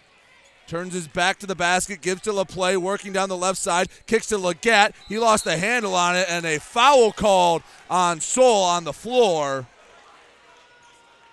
[0.66, 4.26] Turns his back to the basket, gives to LaPlay, working down the left side, kicks
[4.28, 4.94] to Legat.
[5.08, 9.66] He lost the handle on it, and a foul called on Soule on the floor.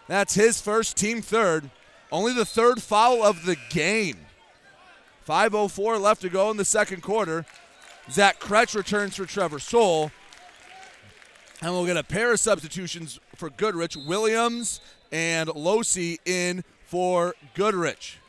[0.07, 1.71] That's his first team third.
[2.13, 4.17] Only the third foul of the game.
[5.27, 7.43] 5.04 left to go in the second quarter.
[8.11, 10.11] Zach Kretsch returns for Trevor Soule.
[11.63, 13.97] And we'll get a pair of substitutions for Goodrich.
[13.97, 14.79] Williams
[15.11, 18.19] and Losi in for Goodrich.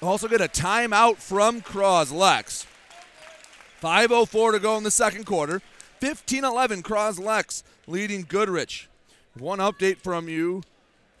[0.00, 2.64] Also get a timeout from Croslex.
[3.82, 5.60] 5.04 to go in the second quarter.
[5.98, 8.88] 15 11 Croslex leading Goodrich.
[9.34, 10.62] One update from you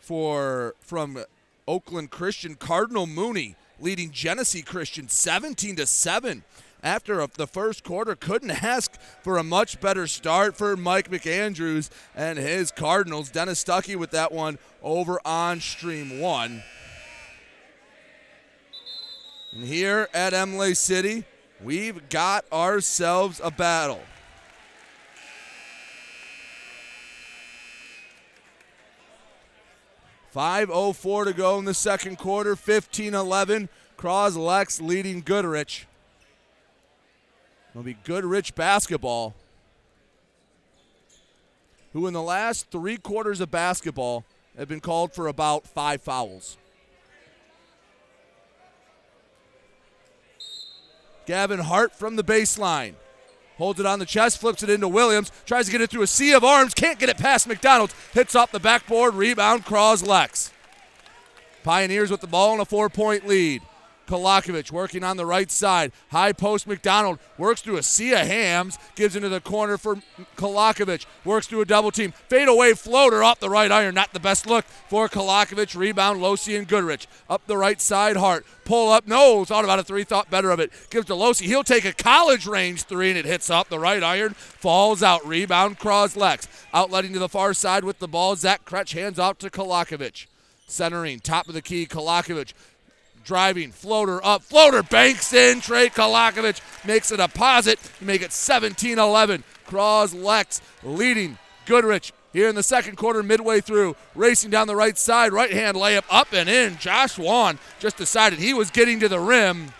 [0.00, 1.24] for from
[1.68, 6.42] Oakland Christian Cardinal Mooney leading Genesee Christian 17 to 7
[6.82, 12.38] after the first quarter couldn't ask for a much better start for Mike McAndrews and
[12.38, 13.30] his Cardinals.
[13.30, 16.62] Dennis Stuckey with that one over on stream 1.
[19.52, 21.24] And here at Imlay City,
[21.62, 24.00] we've got ourselves a battle.
[30.30, 32.54] Five oh four to go in the second quarter.
[32.54, 33.68] 15-11.
[33.98, 35.86] Croslex leading Goodrich.
[37.70, 39.34] It'll be Goodrich basketball,
[41.92, 44.24] who in the last three quarters of basketball
[44.56, 46.56] have been called for about five fouls.
[51.26, 52.94] Gavin Hart from the baseline.
[53.60, 56.06] Holds it on the chest, flips it into Williams, tries to get it through a
[56.06, 57.92] sea of arms, can't get it past McDonald.
[58.14, 60.50] Hits off the backboard, rebound, Croslex.
[61.62, 63.60] Pioneers with the ball and a four point lead.
[64.10, 65.92] Kolakovic working on the right side.
[66.10, 69.98] High post McDonald works through a sea of hams, gives into the corner for
[70.36, 71.06] Kolakovic.
[71.24, 72.12] Works through a double team.
[72.28, 73.94] Fade away floater off the right iron.
[73.94, 75.76] Not the best look for Kolakovic.
[75.76, 77.06] Rebound Losi and Goodrich.
[77.28, 78.44] Up the right side, Hart.
[78.64, 79.06] Pull up.
[79.06, 80.72] No, thought about a three, thought better of it.
[80.90, 81.42] Gives to Losi.
[81.42, 84.34] He'll take a college range three and it hits up the right iron.
[84.34, 85.24] Falls out.
[85.24, 86.48] Rebound Croslex.
[86.74, 88.34] Outletting to the far side with the ball.
[88.34, 90.26] Zach Kretsch hands off to Kolakovic.
[90.66, 92.52] Centering, top of the key, Kolakovic
[93.24, 95.60] driving, floater up, floater banks in.
[95.60, 99.44] Trey Kolakovic makes a deposit to make it 17 11.
[99.66, 103.96] Croslex leading Goodrich here in the second quarter, midway through.
[104.14, 106.76] Racing down the right side, right hand layup up and in.
[106.78, 109.72] Josh Wan just decided he was getting to the rim.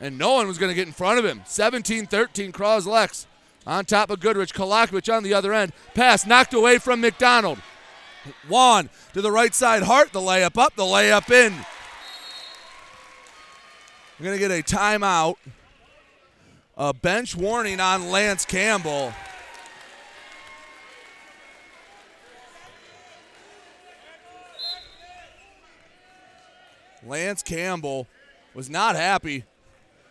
[0.00, 1.42] And no one was going to get in front of him.
[1.46, 3.26] 17 13, Croslex
[3.66, 4.54] on top of Goodrich.
[4.54, 5.72] Kolakovic on the other end.
[5.94, 7.58] Pass knocked away from McDonald.
[8.48, 9.82] Juan to the right side.
[9.82, 11.52] Hart, the layup up, the layup in.
[14.18, 15.36] We're going to get a timeout.
[16.78, 19.12] A bench warning on Lance Campbell.
[27.06, 28.06] Lance Campbell
[28.54, 29.44] was not happy.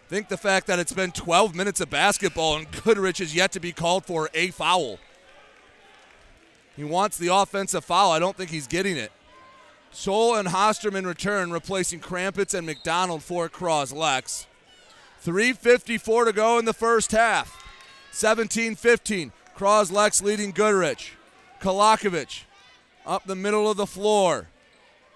[0.08, 3.60] Think the fact that it's been 12 minutes of basketball and Goodrich is yet to
[3.60, 5.00] be called for a foul.
[6.76, 8.12] He wants the offensive foul.
[8.12, 9.12] I don't think he's getting it.
[9.92, 14.46] Soule and Hosterman return, replacing Krampitz and McDonald for Croslex.
[15.26, 17.64] 3.54 to go in the first half.
[18.12, 19.32] 17 15.
[19.58, 21.14] Croslex leading Goodrich.
[21.62, 22.44] Kolakovic
[23.06, 24.50] up the middle of the floor.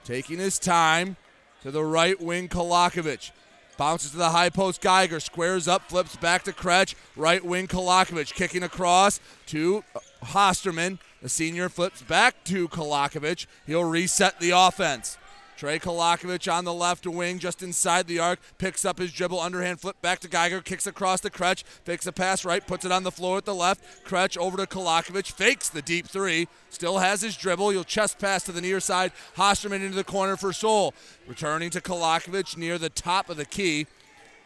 [0.05, 1.17] Taking his time
[1.61, 3.31] to the right wing, Kolakovic.
[3.77, 5.19] Bounces to the high post, Geiger.
[5.19, 6.95] Squares up, flips back to Kretsch.
[7.15, 8.33] Right wing, Kolakovic.
[8.33, 9.83] Kicking across to
[10.23, 10.99] Hosterman.
[11.21, 13.45] The senior flips back to Kolakovic.
[13.65, 15.17] He'll reset the offense.
[15.59, 19.81] Trey Kolakovic on the left wing, just inside the arc, picks up his dribble, underhand
[19.81, 23.03] flip back to Geiger, kicks across to Kretsch, fakes a pass right, puts it on
[23.03, 24.05] the floor at the left.
[24.05, 27.71] Kretsch over to Kolakovic, fakes the deep three, still has his dribble.
[27.71, 29.11] He'll chest pass to the near side.
[29.35, 30.93] Hosterman into the corner for Soule.
[31.27, 33.85] Returning to Kolakovic near the top of the key.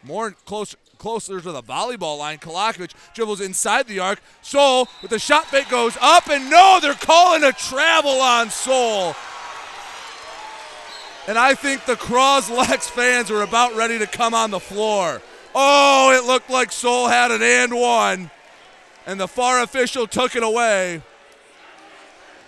[0.02, 2.38] More close, closer to the volleyball line.
[2.38, 4.20] Kolakovic dribbles inside the arc.
[4.40, 9.14] Soule with the shot fake goes up, and no, they're calling a travel on Soule.
[11.28, 15.20] And I think the Croslex fans are about ready to come on the floor.
[15.54, 18.30] Oh, it looked like Soule had an and one,
[19.06, 21.02] and the far official took it away.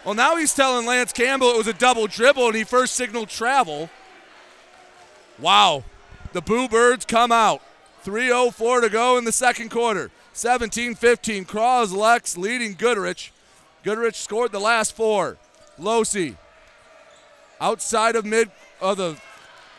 [0.03, 3.29] Well, now he's telling Lance Campbell it was a double dribble and he first signaled
[3.29, 3.91] travel.
[5.39, 5.85] Wow.
[6.33, 7.61] The Boo Birds come out.
[8.07, 10.13] 3.04 to go in the second quarter.
[10.33, 11.45] 17 15.
[11.45, 13.33] Croslex leading Goodrich.
[13.83, 15.39] Goodrich scored the last four.
[15.79, 16.37] Losi
[17.61, 18.51] outside of mid
[18.81, 19.17] of the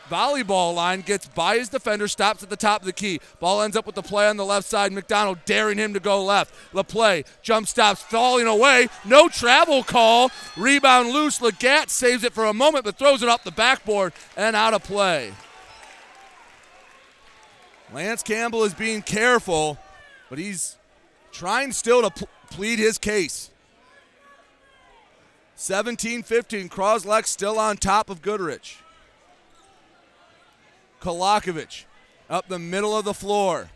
[0.10, 3.20] volleyball line, gets by his defender, stops at the top of the key.
[3.40, 4.92] Ball ends up with LaPlay on the left side.
[4.92, 6.54] McDonald daring him to go left.
[6.74, 8.88] LaPlay jump stops, falling away.
[9.06, 10.32] No travel call.
[10.56, 11.40] Rebound loose.
[11.40, 14.84] Legat saves it for a moment, but throws it off the backboard and out of
[14.84, 15.34] play.
[17.94, 19.78] Lance Campbell is being careful,
[20.30, 20.76] but he's
[21.32, 23.50] trying still to pl- plead his case.
[25.56, 26.70] 17 15.
[26.70, 28.78] Croslex still on top of Goodrich.
[31.02, 31.86] Kolakovic
[32.30, 33.70] up the middle of the floor.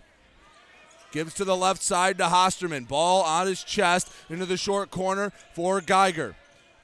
[1.12, 2.88] Gives to the left side to Hosterman.
[2.88, 6.36] Ball on his chest into the short corner for Geiger.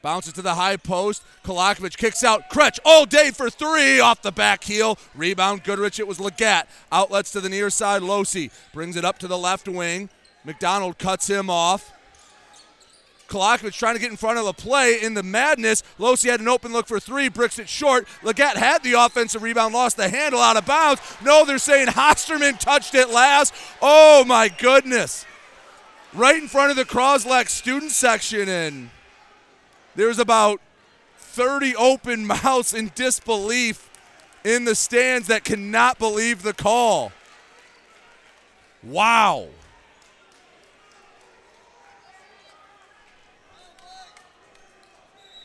[0.01, 1.23] Bounces to the high post.
[1.43, 2.49] Kolakovic kicks out.
[2.49, 4.97] Kretsch all day for three off the back heel.
[5.15, 5.99] Rebound Goodrich.
[5.99, 6.65] It was Legat.
[6.91, 8.01] Outlets to the near side.
[8.01, 10.09] Losi brings it up to the left wing.
[10.43, 11.91] McDonald cuts him off.
[13.27, 15.83] Kolakovic trying to get in front of the play in the madness.
[15.99, 18.07] Losi had an open look for three, bricks it short.
[18.21, 21.01] Legat had the offensive rebound, lost the handle out of bounds.
[21.23, 23.53] No, they're saying Hosterman touched it last.
[23.81, 25.25] Oh my goodness.
[26.13, 28.89] Right in front of the Croslex student section, and
[29.97, 30.61] there's about
[31.17, 33.89] 30 open mouths in disbelief
[34.45, 37.11] in the stands that cannot believe the call.
[38.83, 39.47] Wow.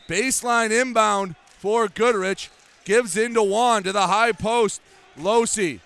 [0.07, 2.49] Baseline inbound for Goodrich.
[2.85, 4.81] Gives into Juan to the high post.
[5.17, 5.79] Losi.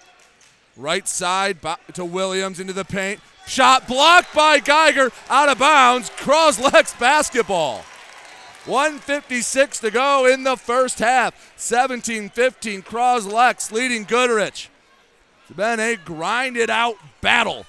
[0.75, 1.57] Right side
[1.93, 3.21] to Williams into the paint.
[3.45, 5.11] Shot blocked by Geiger.
[5.29, 6.09] Out of bounds.
[6.09, 7.85] Cross Croslex basketball.
[8.67, 11.53] 156 to go in the first half.
[11.55, 12.81] 17 15.
[12.81, 14.69] Croslex leading Goodrich.
[15.47, 17.65] It's been a grinded out battle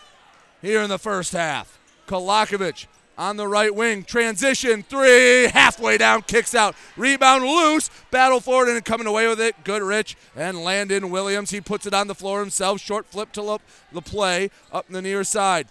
[0.61, 1.79] here in the first half.
[2.09, 2.87] Kolakovic
[3.17, 4.03] on the right wing.
[4.03, 6.75] Transition three, halfway down, kicks out.
[6.97, 9.63] Rebound loose, battle forward and coming away with it.
[9.63, 11.51] Goodrich and Landon Williams.
[11.51, 12.81] He puts it on the floor himself.
[12.81, 13.59] Short flip to
[13.95, 15.69] LaPlay up in the near side.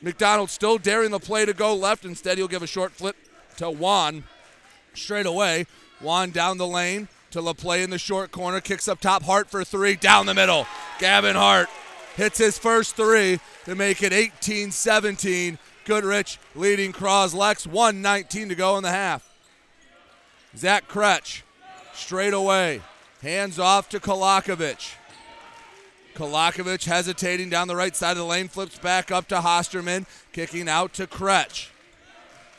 [0.00, 2.04] McDonald still daring LaPlay to go left.
[2.04, 3.16] Instead, he'll give a short flip
[3.56, 4.22] to Juan
[4.96, 5.66] straight away.
[6.00, 8.60] Juan down the lane to LaPlay in the short corner.
[8.60, 9.22] Kicks up top.
[9.22, 9.96] Hart for three.
[9.96, 10.66] Down the middle.
[10.98, 11.68] Gavin Hart
[12.16, 15.58] hits his first three to make it 18 17.
[15.84, 17.66] Goodrich leading Croslex.
[17.66, 19.32] 119 to go in the half.
[20.56, 21.42] Zach Kretsch
[21.94, 22.80] straight away.
[23.22, 24.94] Hands off to Kolakovic.
[26.14, 30.68] Kolakovic hesitating down the right side of the lane, flips back up to Hosterman, kicking
[30.68, 31.68] out to Kretsch.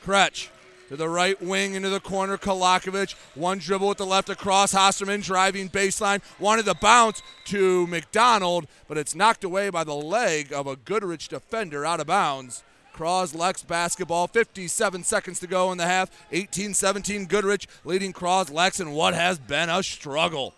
[0.06, 0.50] Kretsch
[0.90, 3.14] To the right wing into the corner, Kolakovic.
[3.36, 4.74] One dribble with the left across.
[4.74, 6.22] Hosterman driving baseline.
[6.40, 11.28] Wanted the bounce to McDonald, but it's knocked away by the leg of a Goodrich
[11.28, 12.64] defender out of bounds.
[12.96, 14.28] Croslex basketball.
[14.28, 16.10] 57 seconds to go in the half.
[16.32, 20.54] 18 17 Goodrich leading Croslex in what has been a struggle.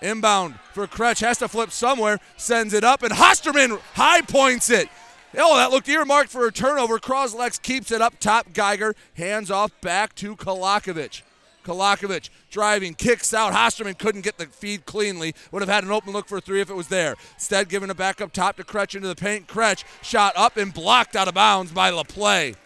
[0.00, 1.20] Inbound for Kretsch.
[1.20, 2.18] Has to flip somewhere.
[2.38, 4.88] Sends it up, and Hosterman high points it.
[5.36, 6.98] Oh, that looked earmarked for a turnover.
[6.98, 8.52] Croslex keeps it up top.
[8.54, 11.22] Geiger hands off back to Kolakovic.
[11.64, 13.52] Kolakovic driving, kicks out.
[13.52, 15.34] Hosterman couldn't get the feed cleanly.
[15.52, 17.14] Would have had an open look for three if it was there.
[17.34, 19.48] Instead, giving it back up top to Kretsch into the paint.
[19.48, 22.56] Kretsch shot up and blocked out of bounds by LaPlay.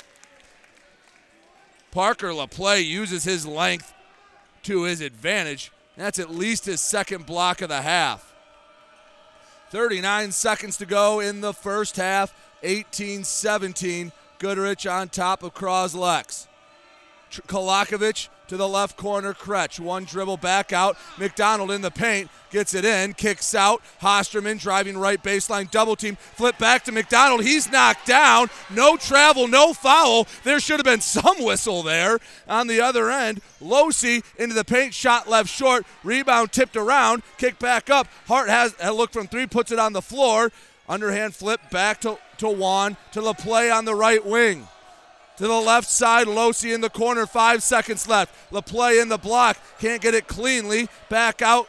[1.91, 3.93] Parker LaPlay uses his length
[4.63, 5.73] to his advantage.
[5.97, 8.33] That's at least his second block of the half.
[9.71, 12.35] 39 seconds to go in the first half.
[12.63, 14.13] 18 17.
[14.39, 16.47] Goodrich on top of Croslex.
[17.31, 19.33] Kolakovic to the left corner.
[19.33, 19.81] Kretsch.
[19.81, 20.97] One dribble back out.
[21.19, 22.29] McDonald in the paint.
[22.51, 23.15] Gets it in.
[23.15, 23.83] Kicks out.
[24.03, 25.71] Hosterman driving right baseline.
[25.71, 26.17] Double team.
[26.17, 27.43] Flip back to McDonald.
[27.45, 28.51] He's knocked down.
[28.69, 29.49] No travel.
[29.49, 30.27] No foul.
[30.45, 32.19] There should have been some whistle there.
[32.49, 34.93] On the other end, Losi into the paint.
[34.93, 35.87] Shot left short.
[36.05, 37.23] Rebound tipped around.
[37.39, 38.07] Kick back up.
[38.27, 39.47] Hart has a look from three.
[39.47, 40.53] Puts it on the floor.
[40.89, 42.97] Underhand flip back to, to Juan.
[43.13, 44.69] To LaPlay on the right wing.
[45.39, 48.35] To the left side, Losi in the corner, five seconds left.
[48.53, 50.89] LaPlay in the block, can't get it cleanly.
[51.09, 51.69] Back out.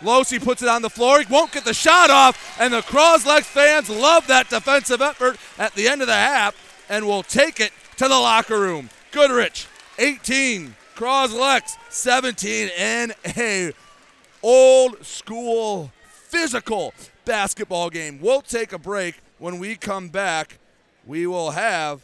[0.00, 1.20] Losi puts it on the floor.
[1.20, 5.74] He won't get the shot off, and the Croslex fans love that defensive effort at
[5.74, 8.90] the end of the half and will take it to the locker room.
[9.12, 9.66] Goodrich,
[9.98, 10.74] 18.
[10.94, 12.70] Croslex, 17.
[12.76, 13.72] And a
[14.42, 16.92] old school physical
[17.24, 18.18] basketball game.
[18.20, 19.16] We'll take a break.
[19.44, 20.58] When we come back,
[21.06, 22.00] we will have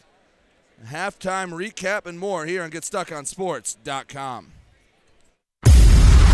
[0.85, 4.51] halftime recap and more here on GetStuckOnSports.com.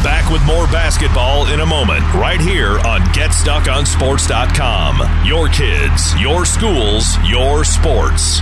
[0.03, 5.25] Back with more basketball in a moment, right here on GetStuckOnSports.com.
[5.25, 8.41] Your kids, your schools, your sports.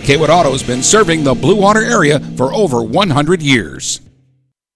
[0.00, 4.00] Cawood Auto has been serving the Blue Water area for over 100 years.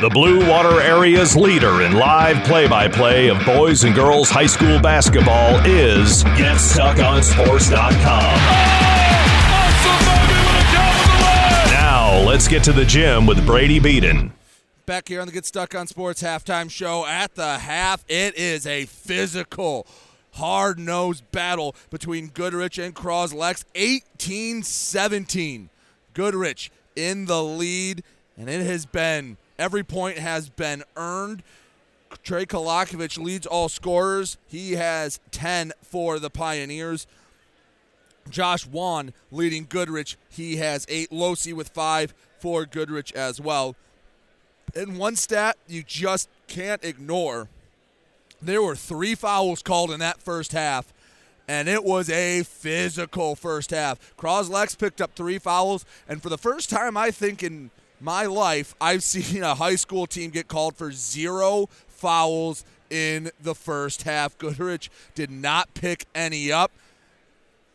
[0.00, 4.46] The Blue Water Area's leader in live play by play of boys and girls high
[4.46, 8.00] school basketball is GetStuckOnSports.com.
[11.70, 14.32] Now, let's get to the gym with Brady Beaton.
[14.86, 18.66] Back here on the Get Stuck on Sports halftime show at the half, it is
[18.66, 19.86] a physical,
[20.32, 23.64] hard nosed battle between Goodrich and Croslex.
[23.74, 25.68] 18 17.
[26.14, 28.02] Goodrich in the lead,
[28.38, 31.42] and it has been Every point has been earned.
[32.22, 34.38] Trey Kolakovic leads all scorers.
[34.48, 37.06] He has 10 for the Pioneers.
[38.28, 40.16] Josh Wan leading Goodrich.
[40.28, 41.10] He has eight.
[41.10, 43.76] Losi with five for Goodrich as well.
[44.74, 47.48] And one stat you just can't ignore
[48.42, 50.92] there were three fouls called in that first half,
[51.46, 54.16] and it was a physical first half.
[54.16, 58.74] Croslex picked up three fouls, and for the first time, I think, in my life,
[58.80, 64.36] I've seen a high school team get called for zero fouls in the first half.
[64.38, 66.72] Goodrich did not pick any up.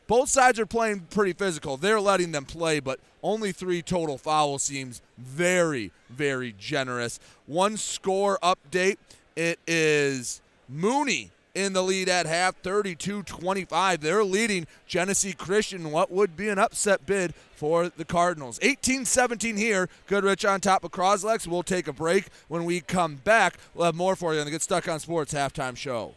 [0.07, 1.78] Both sides are playing pretty physical.
[1.78, 7.19] They're letting them play, but only three total fouls seems very, very generous.
[7.47, 8.97] One score update
[9.36, 14.01] it is Mooney in the lead at half, 32 25.
[14.01, 18.60] They're leading Genesee Christian, what would be an upset bid for the Cardinals.
[18.62, 19.89] 18 17 here.
[20.08, 21.47] Goodrich on top of Croslex.
[21.47, 22.28] We'll take a break.
[22.47, 25.34] When we come back, we'll have more for you on the Get Stuck on Sports
[25.34, 26.14] halftime show.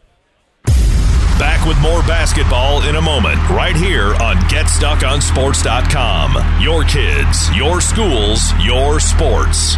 [1.39, 6.61] Back with more basketball in a moment, right here on GetStuckOnSports.com.
[6.61, 9.77] Your kids, your schools, your sports.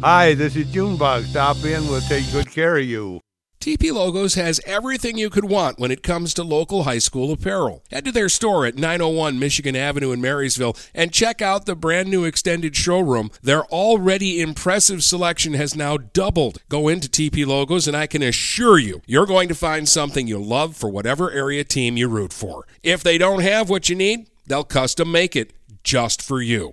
[0.00, 1.24] Hi, this is Junebug.
[1.24, 3.20] Stop in, we'll take good care of you.
[3.60, 7.84] TP Logos has everything you could want when it comes to local high school apparel.
[7.92, 12.10] Head to their store at 901 Michigan Avenue in Marysville and check out the brand
[12.10, 13.30] new extended showroom.
[13.40, 16.60] Their already impressive selection has now doubled.
[16.68, 20.42] Go into TP Logos and I can assure you, you're going to find something you
[20.42, 22.66] love for whatever area team you root for.
[22.82, 25.52] If they don't have what you need, they'll custom make it
[25.84, 26.72] just for you.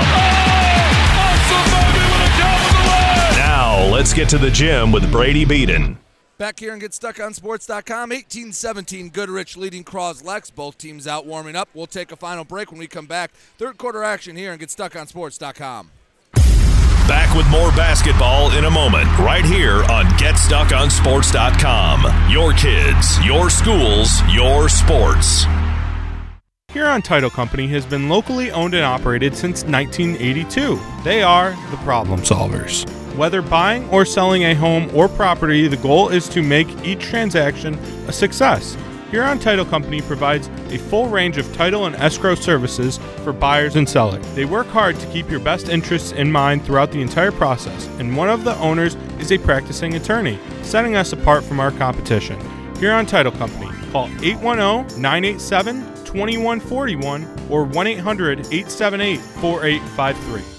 [3.38, 6.00] Now, let's get to the gym with Brady Beaton.
[6.40, 8.12] Back here and get stuck on sports.com.
[8.12, 10.56] 18-17 Goodrich leading Croslex.
[10.56, 11.68] Both teams out warming up.
[11.74, 13.32] We'll take a final break when we come back.
[13.58, 15.92] Third quarter action here and get stuck on sports.com.
[16.34, 22.32] Back with more basketball in a moment, right here on GetStuckOnSports.com.
[22.32, 25.46] Your kids, your schools, your sports.
[26.72, 30.80] Huron Title Company has been locally owned and operated since 1982.
[31.04, 32.86] They are the problem solvers.
[33.16, 37.76] Whether buying or selling a home or property, the goal is to make each transaction
[38.08, 38.78] a success.
[39.12, 43.90] Huron Title Company provides a full range of title and escrow services for buyers and
[43.90, 44.26] sellers.
[44.36, 48.16] They work hard to keep your best interests in mind throughout the entire process, and
[48.16, 52.40] one of the owners is a practicing attorney, setting us apart from our competition.
[52.78, 53.72] Huron Title Company.
[53.92, 60.59] Call 810 987 2141 or 1 800 878 4853.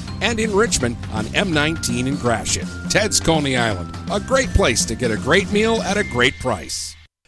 [0.21, 2.67] and in Richmond on M19 in Gratiot.
[2.89, 6.95] Ted's Coney Island, a great place to get a great meal at a great price.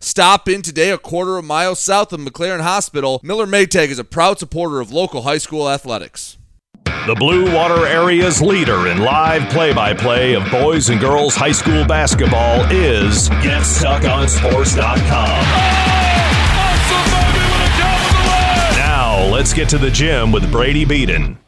[0.00, 3.20] Stop in today a quarter of a mile south of McLaren Hospital.
[3.22, 6.38] Miller Maytag is a proud supporter of local high school athletics.
[7.06, 11.52] The Blue Water Area's leader in live play by play of boys and girls high
[11.52, 15.44] school basketball is GetStuckOnSports.com.
[18.78, 21.38] Now, let's get to the gym with Brady Beaton.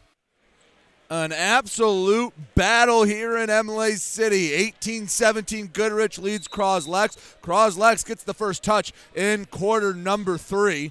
[1.09, 4.51] An absolute battle here in Imlay City.
[4.73, 7.17] 18-17 Goodrich leads Croslex.
[7.41, 10.91] Croslex gets the first touch in quarter number three.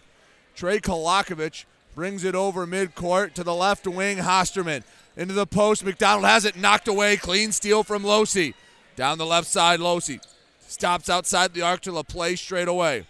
[0.56, 4.20] Trey Kolakovic brings it over midcourt to the left wing.
[4.20, 4.84] Hosterman
[5.18, 5.84] into the post.
[5.84, 7.18] McDonald has it knocked away.
[7.18, 8.54] Clean steal from Losi.
[8.96, 10.26] Down the left side, Losi
[10.66, 13.06] stops outside the arc to LaPlay straight away.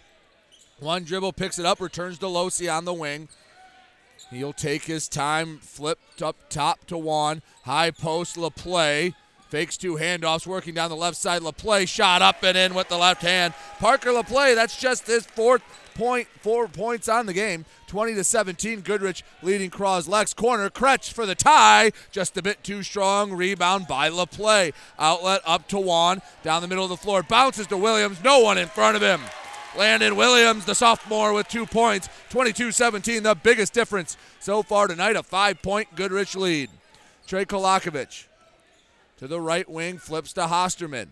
[0.80, 3.28] One dribble picks it up, returns to Losi on the wing.
[4.30, 7.42] He'll take his time, flipped up top to Juan.
[7.64, 9.14] High post, LaPlay.
[9.48, 11.42] Fakes two handoffs, working down the left side.
[11.42, 13.54] LaPlay shot up and in with the left hand.
[13.78, 15.62] Parker LaPlay, that's just his fourth
[15.94, 17.64] point, four points on the game.
[17.86, 18.80] 20 to 17.
[18.80, 20.34] Goodrich leading Croslex.
[20.34, 21.92] Corner, Kretsch for the tie.
[22.10, 23.32] Just a bit too strong.
[23.32, 24.72] Rebound by LaPlay.
[24.98, 26.20] Outlet up to Juan.
[26.42, 27.22] Down the middle of the floor.
[27.22, 28.22] Bounces to Williams.
[28.24, 29.20] No one in front of him.
[29.76, 32.08] Landon Williams, the sophomore, with two points.
[32.30, 35.16] 22 17, the biggest difference so far tonight.
[35.16, 36.70] A five point Goodrich lead.
[37.26, 38.26] Trey Kolakovic
[39.18, 41.08] to the right wing, flips to Hosterman.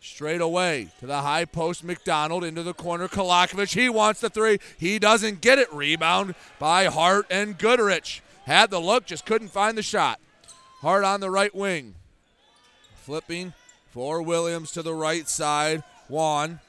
[0.00, 3.08] Straight away to the high post, McDonald into the corner.
[3.08, 4.58] Kolakovic, he wants the three.
[4.76, 5.72] He doesn't get it.
[5.72, 8.22] Rebound by Hart and Goodrich.
[8.44, 10.20] Had the look, just couldn't find the shot.
[10.80, 11.94] Hart on the right wing.
[13.02, 13.54] Flipping
[13.90, 15.82] for Williams to the right side.
[16.08, 16.60] Juan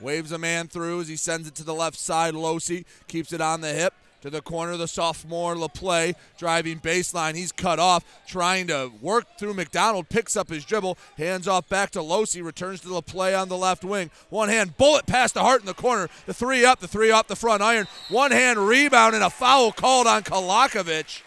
[0.00, 2.34] Waves a man through as he sends it to the left side.
[2.34, 3.92] Losi keeps it on the hip
[4.22, 4.76] to the corner.
[4.76, 7.34] The sophomore LaPlay driving baseline.
[7.34, 10.08] He's cut off, trying to work through McDonald.
[10.08, 12.42] Picks up his dribble, hands off back to Losi.
[12.42, 14.10] Returns to LaPlay on the left wing.
[14.30, 16.08] One hand bullet past the Hart in the corner.
[16.26, 17.86] The three up, the three up the front iron.
[18.08, 21.22] One hand rebound and a foul called on Kolakovic.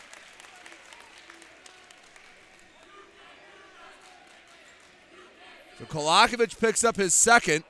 [5.79, 7.63] So Kolakovic picks up his second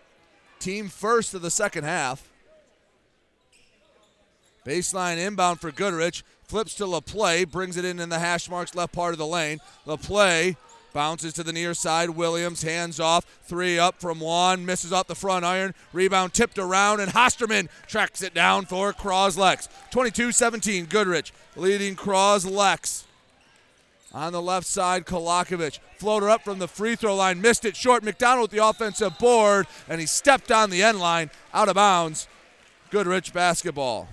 [0.64, 2.30] team first of the second half.
[4.66, 6.24] Baseline inbound for Goodrich.
[6.46, 7.50] Flips to LaPlay.
[7.50, 9.60] Brings it in in the hash marks left part of the lane.
[9.86, 10.56] LaPlay
[10.94, 12.12] bounces to the near side.
[12.12, 13.26] Williams hands off.
[13.44, 14.66] Three up from Juan.
[14.66, 15.74] Misses off the front iron.
[15.92, 17.02] Rebound tipped around.
[17.02, 19.68] And Hosterman tracks it down for Croslex.
[19.92, 20.86] 22 17.
[20.86, 23.04] Goodrich leading Croslex.
[24.14, 25.80] On the left side, Kolakovic.
[25.98, 27.42] Floater up from the free throw line.
[27.42, 28.04] Missed it short.
[28.04, 29.66] McDonald with the offensive board.
[29.90, 31.32] And he stepped on the end line.
[31.54, 32.28] Out of bounds.
[32.92, 34.08] Goodrich basketball.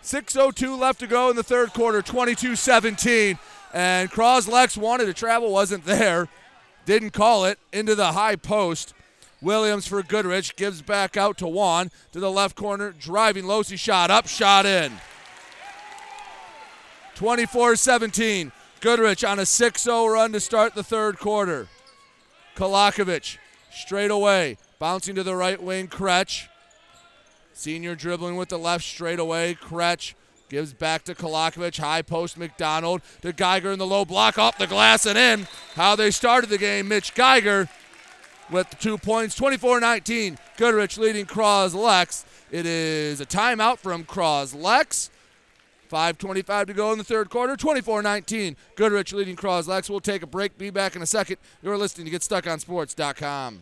[0.00, 2.02] Six oh two left to go in the third quarter.
[2.02, 3.38] 22-17.
[3.72, 6.28] And Croslex wanted to travel, wasn't there.
[6.86, 8.94] Didn't call it into the high post.
[9.44, 14.10] Williams for Goodrich gives back out to Juan to the left corner, driving Losi shot
[14.10, 14.92] up, shot in.
[17.14, 18.52] 24 17.
[18.80, 21.68] Goodrich on a 6 0 run to start the third quarter.
[22.56, 23.36] Kolakovic
[23.70, 25.88] straight away, bouncing to the right wing.
[25.88, 26.48] Kretsch.
[27.52, 29.54] Senior dribbling with the left straight away.
[29.54, 30.14] Kretsch
[30.48, 31.78] gives back to Kolakovic.
[31.78, 35.46] High post McDonald to Geiger in the low block off the glass and in.
[35.74, 36.88] How they started the game.
[36.88, 37.68] Mitch Geiger
[38.50, 39.34] with two points.
[39.34, 40.38] 24 19.
[40.56, 42.24] Goodrich leading Croslex.
[42.50, 45.10] It is a timeout from Croslex.
[45.90, 47.56] 5.25 to go in the third quarter.
[47.56, 48.56] 24 19.
[48.76, 49.88] Goodrich leading Croslex.
[49.88, 50.58] We'll take a break.
[50.58, 51.36] Be back in a second.
[51.62, 53.60] You're listening to GetStuckOnSports.com.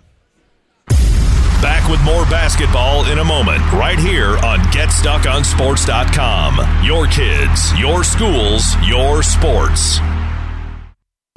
[1.62, 6.84] Back with more basketball in a moment, right here on GetStuckOnSports.com.
[6.84, 10.00] Your kids, your schools, your sports.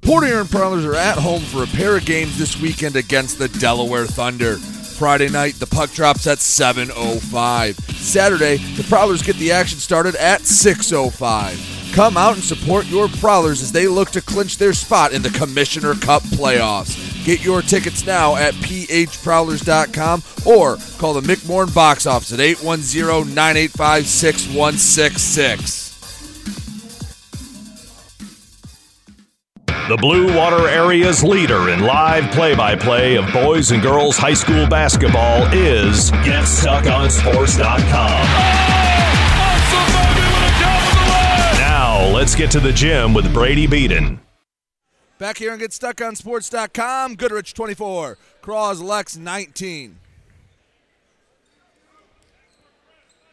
[0.06, 3.48] Port Huron Prowlers are at home for a pair of games this weekend against the
[3.48, 4.58] Delaware Thunder.
[4.58, 7.74] Friday night, the puck drops at 7.05.
[7.96, 11.94] Saturday, the Prowlers get the action started at 6.05.
[11.96, 15.32] Come out and support your Prowlers as they look to clinch their spot in the
[15.32, 17.26] Commissioner Cup playoffs.
[17.26, 24.06] Get your tickets now at phprowlers.com or call the McMorran box office at 810 985
[24.06, 25.85] 6166.
[29.88, 34.34] The Blue Water Area's leader in live play by play of boys and girls high
[34.34, 38.26] school basketball is GetStuckOnSports.com.
[41.60, 44.20] Now, let's get to the gym with Brady Beaton.
[45.20, 47.14] Back here and get stuck on sports.com.
[47.14, 50.00] Goodrich 24, Cross Lex 19.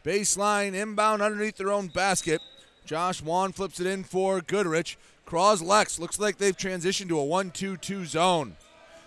[0.04, 2.42] Baseline inbound underneath their own basket.
[2.84, 4.98] Josh Wan flips it in for Goodrich.
[5.32, 8.54] Croslex looks like they've transitioned to a 1 2 2 zone.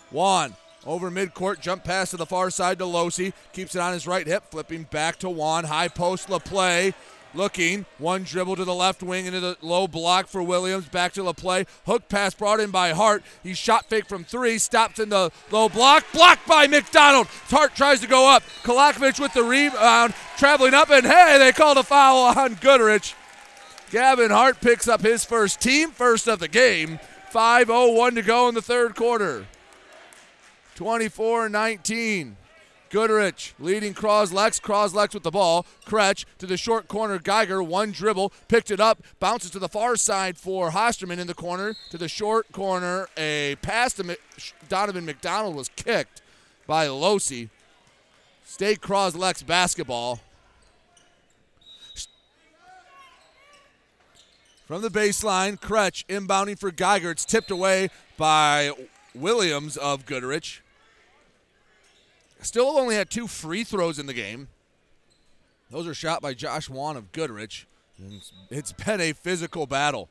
[0.09, 3.31] Juan over midcourt, jump pass to the far side to Losi.
[3.53, 5.65] Keeps it on his right hip, flipping back to Juan.
[5.65, 6.95] High post, LaPlay
[7.35, 7.85] looking.
[7.99, 10.87] One dribble to the left wing into the low block for Williams.
[10.87, 11.67] Back to LaPlay.
[11.85, 13.21] Hook pass brought in by Hart.
[13.43, 14.57] He shot fake from three.
[14.57, 16.05] Stops in the low block.
[16.11, 17.27] Blocked by McDonald.
[17.49, 18.41] Hart tries to go up.
[18.63, 20.15] Kolakovic with the rebound.
[20.37, 23.13] Traveling up, and hey, they called a foul on Goodrich.
[23.91, 26.99] Gavin Hart picks up his first team first of the game.
[27.31, 29.45] 5.01 to go in the third quarter.
[30.75, 32.37] 24 19.
[32.89, 34.61] Goodrich leading Croslex.
[34.61, 35.65] Croslex with the ball.
[35.85, 37.19] Kretsch to the short corner.
[37.19, 41.33] Geiger, one dribble, picked it up, bounces to the far side for Hosterman in the
[41.33, 41.75] corner.
[41.89, 44.17] To the short corner, a pass to
[44.69, 46.21] Donovan McDonald was kicked
[46.67, 47.49] by Losi.
[48.45, 50.21] State Croslex basketball.
[54.65, 57.11] From the baseline, Kretsch inbounding for Geiger.
[57.11, 58.71] It's tipped away by
[59.13, 60.63] Williams of Goodrich.
[62.41, 64.47] Still only had two free throws in the game.
[65.71, 67.67] Those are shot by Josh Wan of Goodrich.
[68.49, 70.09] It's been a physical battle.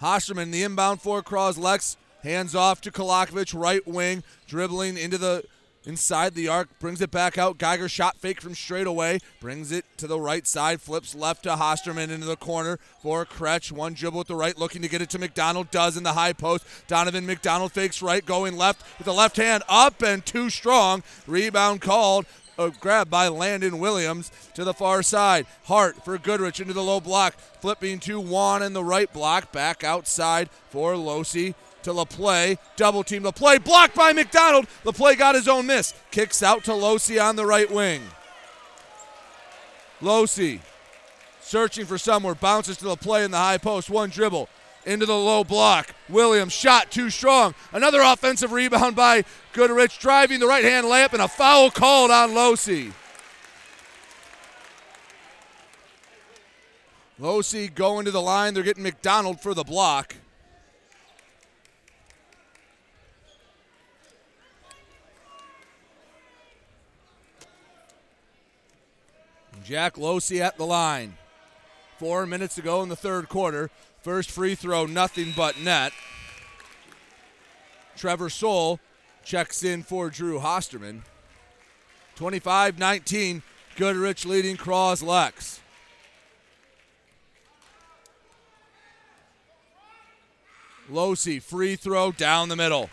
[0.00, 5.44] Hosterman, the inbound for Cross Lex, Hands off to Kolakovic, right wing, dribbling into the
[5.84, 7.58] inside the arc, brings it back out.
[7.58, 11.56] Geiger shot fake from straight away, brings it to the right side, flips left to
[11.56, 13.72] Hosterman into the corner for Kretsch.
[13.72, 16.32] One dribble with the right, looking to get it to McDonald, does in the high
[16.32, 16.64] post.
[16.88, 21.02] Donovan McDonald fakes right, going left with the left hand up and too strong.
[21.26, 22.26] Rebound called.
[22.58, 25.46] Uh, A grab by Landon Williams to the far side.
[25.64, 27.34] Hart for Goodrich into the low block.
[27.60, 29.52] Flipping to Wan in the right block.
[29.52, 31.54] Back outside for Losi
[31.84, 32.58] to LaPlay.
[32.76, 33.62] Double team LaPlay.
[33.62, 34.66] Blocked by McDonald.
[34.84, 35.94] LaPlay got his own miss.
[36.10, 38.02] Kicks out to Losi on the right wing.
[40.00, 40.60] Losi
[41.40, 42.34] searching for somewhere.
[42.34, 43.90] Bounces to LaPlay in the high post.
[43.90, 44.48] One dribble
[44.84, 45.94] into the low block.
[46.08, 47.54] Williams shot too strong.
[47.72, 52.30] Another offensive rebound by Goodrich, driving the right hand layup, and a foul called on
[52.30, 52.92] Losi.
[57.20, 58.54] Losi going to the line.
[58.54, 60.16] They're getting McDonald for the block.
[69.64, 71.16] Jack Losi at the line.
[71.98, 73.70] Four minutes to go in the third quarter.
[74.02, 75.92] First free throw, nothing but net.
[77.96, 78.80] Trevor Soule
[79.24, 81.02] checks in for Drew Hosterman.
[82.16, 83.42] 25 19,
[83.76, 85.60] Goodrich leading Croslex.
[90.90, 92.90] Losi, free throw down the middle.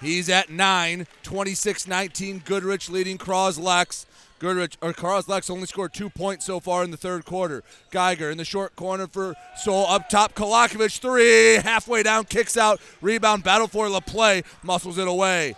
[0.00, 4.04] He's at 9, 26 19, Goodrich leading Croslex.
[4.38, 7.62] Goodrich or Croslex only scored two points so far in the third quarter.
[7.90, 10.34] Geiger in the short corner for Soule up top.
[10.34, 12.80] Kolakovic three halfway down kicks out.
[13.00, 15.54] Rebound battle for LaPlay muscles it away.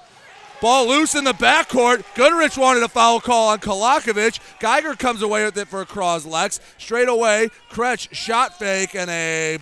[0.61, 2.05] Ball loose in the backcourt.
[2.15, 4.41] Goodrich wanted a foul call on Kolakovic.
[4.59, 6.61] Geiger comes away with it for Croslex.
[6.79, 9.59] Straight away, Kretsch shot fake and a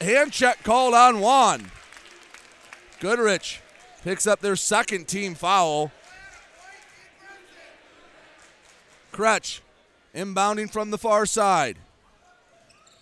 [0.00, 1.70] hand check called on Juan.
[3.00, 3.60] Goodrich
[4.02, 5.90] picks up their second team foul.
[9.16, 9.60] Kretsch
[10.14, 11.78] inbounding from the far side.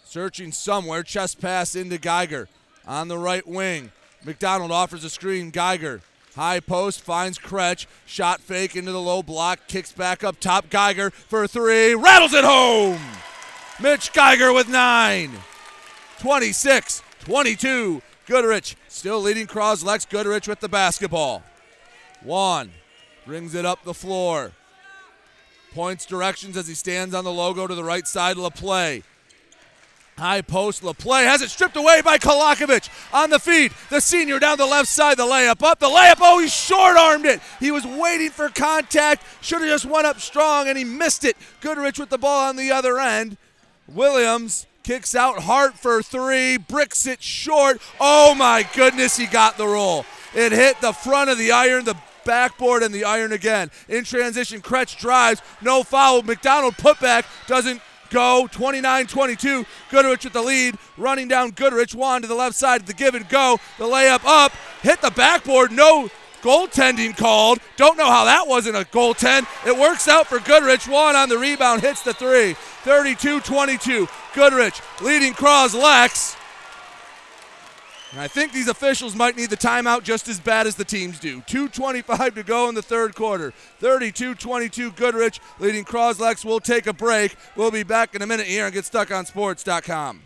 [0.05, 2.49] Searching somewhere, chest pass into Geiger
[2.87, 3.91] on the right wing.
[4.25, 5.51] McDonald offers a screen.
[5.51, 6.01] Geiger
[6.35, 7.87] High post finds Kretsch.
[8.07, 9.61] Shot fake into the low block.
[9.69, 10.69] Kicks back up top.
[10.69, 11.95] Geiger for three.
[11.95, 13.01] Rattles it home.
[13.81, 15.31] Mitch Geiger with nine.
[16.19, 18.03] 26 22.
[18.27, 20.09] Goodrich still leading Croslex.
[20.09, 21.43] Goodrich with the basketball.
[22.23, 22.73] Juan
[23.27, 24.53] brings it up the floor.
[25.75, 28.37] Points directions as he stands on the logo to the right side.
[28.37, 29.03] LaPlay
[30.16, 33.72] High post, LaPlay has it stripped away by Kolakovic on the feed.
[33.91, 35.81] The senior down the left side, the layup up.
[35.81, 37.41] The layup, oh, he short armed it.
[37.59, 39.25] He was waiting for contact.
[39.41, 41.37] Should have just went up strong, and he missed it.
[41.61, 43.37] Goodrich with the ball on the other end.
[43.89, 47.81] Williams kicks out Hart for three, bricks it short.
[47.99, 50.07] Oh my goodness, he got the roll.
[50.33, 53.70] It hit the front of the iron, the backboard, and the iron again.
[53.89, 56.22] In transition, Kretsch drives, no foul.
[56.22, 58.49] McDonald putback doesn't go.
[58.51, 59.66] 29 22.
[59.91, 60.77] Goodrich with the lead.
[60.97, 61.95] Running down Goodrich.
[61.95, 62.87] Juan to the left side.
[62.87, 63.59] The give and go.
[63.79, 64.53] The layup up.
[64.83, 65.72] Hit the backboard.
[65.72, 66.09] No
[66.41, 67.59] goaltending called.
[67.77, 69.47] Don't know how that wasn't a goaltend.
[69.66, 70.87] It works out for Goodrich.
[70.87, 71.81] Juan on the rebound.
[71.83, 72.55] Hits the three.
[72.85, 74.09] 32 22.
[74.35, 76.37] Goodrich leading Croslex.
[78.15, 81.19] And I think these officials might need the timeout just as bad as the teams
[81.19, 81.41] do.
[81.41, 83.53] 2.25 to go in the third quarter.
[83.81, 86.45] 32 22 Goodrich leading Croslex.
[86.45, 87.35] We'll take a break.
[87.57, 90.23] We'll be back in a minute here and get stuck on GetStuckOnSports.com.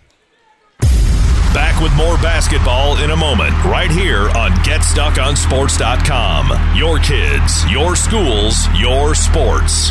[1.55, 6.77] Back with more basketball in a moment, right here on GetStuckOnSports.com.
[6.77, 9.91] Your kids, your schools, your sports.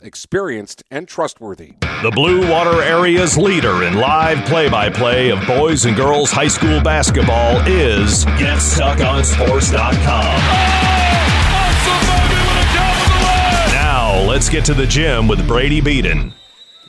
[0.00, 1.74] experienced, and trustworthy.
[2.02, 6.48] The Blue Water Area's leader in live play by play of boys and girls high
[6.48, 10.36] school basketball is GetStuckOnSports.com.
[13.72, 16.32] Now, let's get to the gym with Brady Beaton.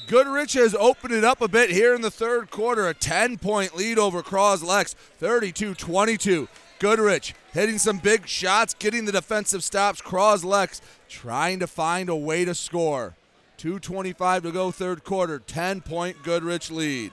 [0.07, 2.87] Goodrich has opened it up a bit here in the third quarter.
[2.87, 6.47] A 10 point lead over Croslex, 32 22.
[6.79, 10.01] Goodrich hitting some big shots, getting the defensive stops.
[10.01, 13.15] Croslex trying to find a way to score.
[13.57, 15.39] 2.25 to go, third quarter.
[15.39, 17.11] 10 point Goodrich lead.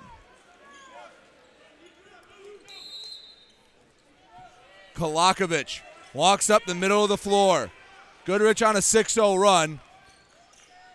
[4.95, 5.81] Kolakovic
[6.13, 7.71] walks up the middle of the floor.
[8.25, 9.81] Goodrich on a 6 0 run.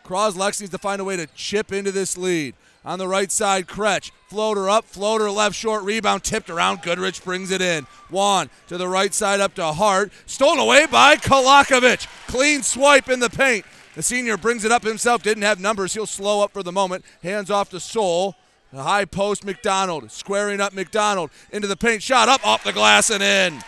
[0.06, 2.56] Croslex needs to find a way to chip into this lead.
[2.90, 4.10] On the right side, Kretsch.
[4.30, 6.82] Floater up, floater left, short rebound, tipped around.
[6.82, 7.86] Goodrich brings it in.
[8.10, 10.12] Juan to the right side up to Hart.
[10.26, 12.08] Stolen away by Kolakovic.
[12.26, 13.64] Clean swipe in the paint.
[13.94, 15.94] The senior brings it up himself, didn't have numbers.
[15.94, 17.06] He'll slow up for the moment.
[17.22, 18.36] Hands off to Soule.
[18.74, 20.12] The high post, McDonald.
[20.12, 22.02] Squaring up McDonald into the paint.
[22.02, 23.62] Shot up off the glass and in.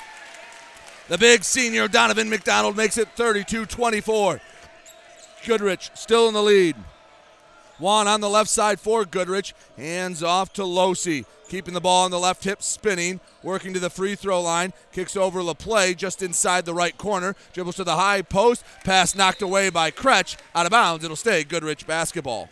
[1.10, 4.42] The big senior Donovan McDonald makes it 32 24.
[5.46, 6.76] Goodrich still in the lead.
[7.82, 9.56] Juan on the left side for Goodrich.
[9.76, 11.26] Hands off to Losi.
[11.50, 14.72] Keeping the ball on the left hip, spinning, working to the free throw line.
[14.94, 17.36] Kicks over LaPlay just inside the right corner.
[17.54, 18.64] Dribbles to the high post.
[18.86, 20.38] Pass knocked away by Kretsch.
[20.56, 21.04] Out of bounds.
[21.04, 22.50] It'll stay Goodrich basketball.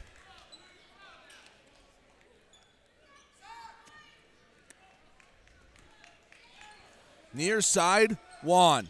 [7.34, 8.88] Near side, Juan.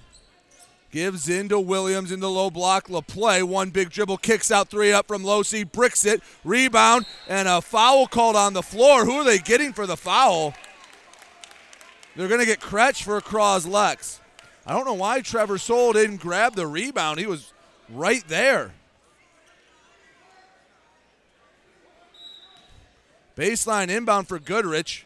[0.92, 2.88] Gives in to Williams in the low block.
[2.88, 7.62] LaPlay, one big dribble, kicks out three up from Losi, bricks it, rebound, and a
[7.62, 9.06] foul called on the floor.
[9.06, 10.56] Who are they getting for the foul?
[12.16, 14.20] They're going to get Kretsch for Croslex.
[14.66, 17.20] I don't know why Trevor Soule didn't grab the rebound.
[17.20, 17.54] He was
[17.88, 18.72] right there.
[23.38, 25.06] Baseline inbound for Goodrich.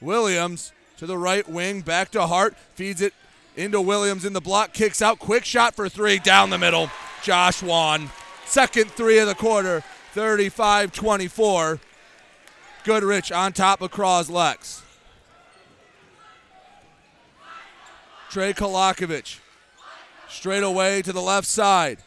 [0.00, 3.14] Williams to the right wing, back to Hart, feeds it
[3.60, 6.90] into Williams in the block, kicks out, quick shot for three down the middle.
[7.22, 8.10] Josh Juan.
[8.46, 11.78] Second three of the quarter, 35 24.
[12.82, 14.82] Goodrich on top of Croslex.
[18.30, 19.38] Trey Kolakovic
[20.28, 21.98] Straight away to the left side.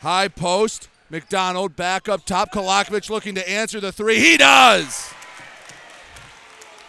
[0.00, 0.88] High post.
[1.08, 2.52] McDonald back up top.
[2.52, 4.18] Kolakovic looking to answer the three.
[4.18, 5.12] He does!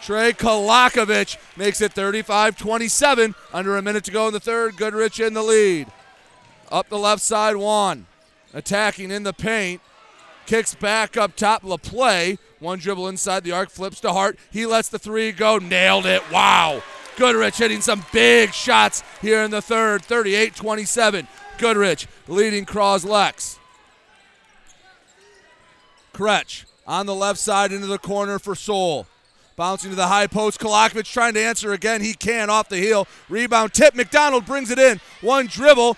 [0.02, 3.36] Trey Kolakovic makes it 35 27.
[3.52, 4.76] Under a minute to go in the third.
[4.76, 5.86] Goodrich in the lead.
[6.72, 8.06] Up the left side, Juan.
[8.52, 9.80] Attacking in the paint.
[10.46, 11.62] Kicks back up top.
[11.62, 12.38] LaPlay.
[12.58, 13.70] One dribble inside the arc.
[13.70, 14.38] Flips to Hart.
[14.50, 15.58] He lets the three go.
[15.58, 16.28] Nailed it.
[16.32, 16.82] Wow.
[17.16, 20.02] Goodrich hitting some big shots here in the third.
[20.04, 21.28] 38 27.
[21.58, 23.58] Goodrich leading Croslex.
[26.12, 29.06] Kretsch on the left side into the corner for Soule.
[29.56, 30.58] Bouncing to the high post.
[30.58, 32.00] Kolakovic trying to answer again.
[32.00, 33.06] He can off the heel.
[33.28, 33.94] Rebound tip.
[33.94, 35.00] McDonald brings it in.
[35.20, 35.96] One dribble.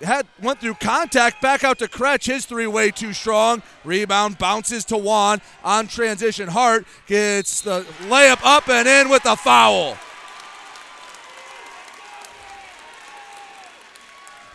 [0.00, 1.42] Had went through contact.
[1.42, 2.26] Back out to Kretsch.
[2.26, 3.62] His three way too strong.
[3.84, 6.48] Rebound bounces to Juan on transition.
[6.48, 9.96] Hart gets the layup up and in with a foul.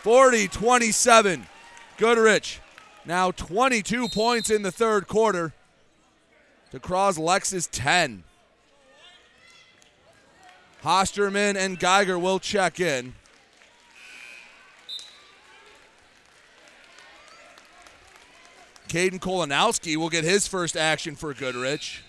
[0.01, 1.47] 40 27.
[1.97, 2.59] Goodrich
[3.05, 5.53] now 22 points in the third quarter
[6.73, 8.23] to Croslex 10.
[10.83, 13.13] Hosterman and Geiger will check in.
[18.87, 22.03] Caden Kolanowski will get his first action for Goodrich.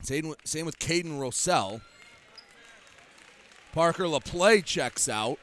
[0.00, 1.82] Same with, same with Caden Rossell.
[3.74, 5.38] Parker LaPlay checks out.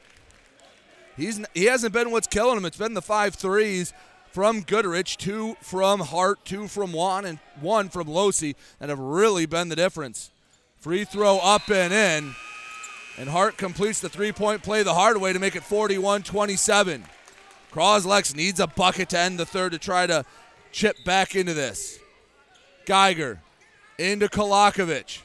[1.16, 2.64] He's he hasn't been what's killing him.
[2.64, 3.94] It's been the five threes
[4.36, 9.46] from Goodrich, two from Hart, two from Juan, and one from Losi that have really
[9.46, 10.30] been the difference.
[10.76, 12.34] Free throw up and in.
[13.16, 17.04] And Hart completes the three point play the hard way to make it 41 27.
[17.72, 20.22] Croslex needs a bucket to end the third to try to
[20.70, 21.98] chip back into this.
[22.84, 23.40] Geiger
[23.98, 25.22] into Kolakovic.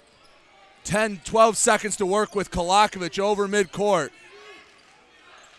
[0.85, 4.11] 10, 12 seconds to work with Kolakovic over midcourt.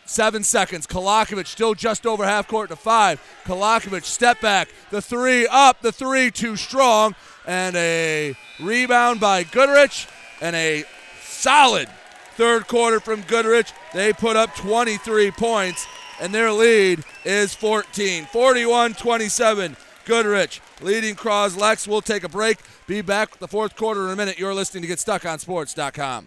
[0.04, 0.86] Seven seconds.
[0.86, 3.22] Kolakovic still just over half court to five.
[3.44, 4.68] Kolakovic step back.
[4.90, 5.80] The three up.
[5.80, 7.14] The three too strong.
[7.46, 10.08] And a rebound by Goodrich.
[10.40, 10.84] And a
[11.22, 11.88] solid
[12.34, 13.72] third quarter from Goodrich.
[13.94, 15.86] They put up 23 points.
[16.20, 18.26] And their lead is 14.
[18.26, 19.76] 41 27.
[20.04, 21.86] Goodrich leading Croslex.
[21.86, 22.58] We'll take a break.
[22.86, 24.38] Be back with the fourth quarter in a minute.
[24.38, 26.26] You're listening to GetStuckOnSports.com.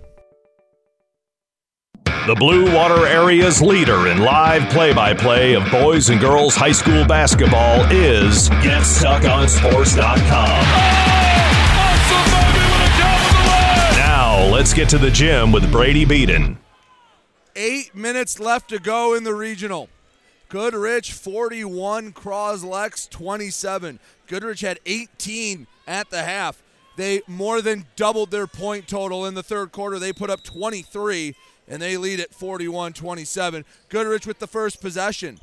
[2.27, 6.71] The Blue Water Area's leader in live play by play of boys and girls high
[6.71, 10.61] school basketball is GetStuckOnSports.com.
[13.97, 16.59] Now, let's get to the gym with Brady Beaton.
[17.55, 19.89] Eight minutes left to go in the regional.
[20.47, 23.99] Goodrich 41, Croslex 27.
[24.27, 26.61] Goodrich had 18 at the half.
[26.97, 29.97] They more than doubled their point total in the third quarter.
[29.97, 31.35] They put up 23
[31.71, 33.65] and they lead at 41 27.
[33.89, 35.39] Goodrich with the first possession.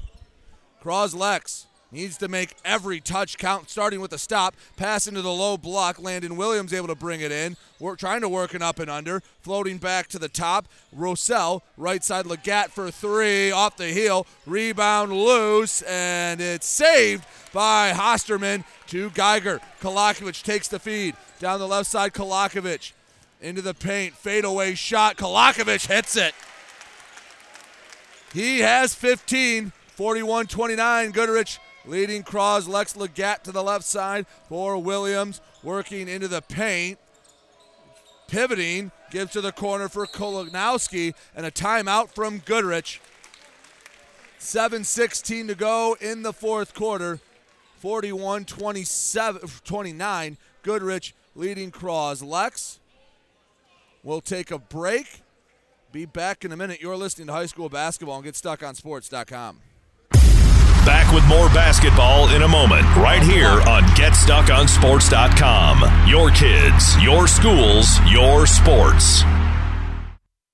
[0.84, 4.54] Croslex needs to make every touch count, starting with a stop.
[4.76, 5.98] Pass into the low block.
[5.98, 7.56] Landon Williams able to bring it in.
[7.80, 9.22] We're trying to work an up and under.
[9.40, 10.68] Floating back to the top.
[10.94, 13.50] Rossell, right side Legat for three.
[13.50, 14.26] Off the heel.
[14.44, 17.24] Rebound loose, and it's saved
[17.54, 19.60] by Hosterman to Geiger.
[19.80, 21.16] Kolakovic takes the feed.
[21.40, 22.92] Down the left side, Kolakovic
[23.40, 24.14] into the paint.
[24.14, 25.16] Fadeaway shot.
[25.16, 26.34] Kolakovic hits it.
[28.32, 29.72] He has 15.
[29.88, 31.10] 41 29.
[31.10, 32.68] Goodrich leading Cross.
[32.68, 35.40] Lex Legat to the left side for Williams.
[35.62, 36.98] Working into the paint.
[38.28, 38.92] Pivoting.
[39.10, 41.14] Gives to the corner for Kolanowski.
[41.34, 43.00] And a timeout from Goodrich.
[44.38, 47.20] 7 16 to go in the fourth quarter.
[47.78, 50.36] 41 27, 29.
[50.62, 52.22] Goodrich leading Cross.
[52.22, 52.78] Lex
[54.02, 55.22] We'll take a break.
[55.90, 56.80] Be back in a minute.
[56.80, 59.60] You're listening to high school basketball and GetStuckOnSports.com.
[60.84, 66.08] Back with more basketball in a moment, right here on GetStuckOnSports.com.
[66.08, 69.22] Your kids, your schools, your sports.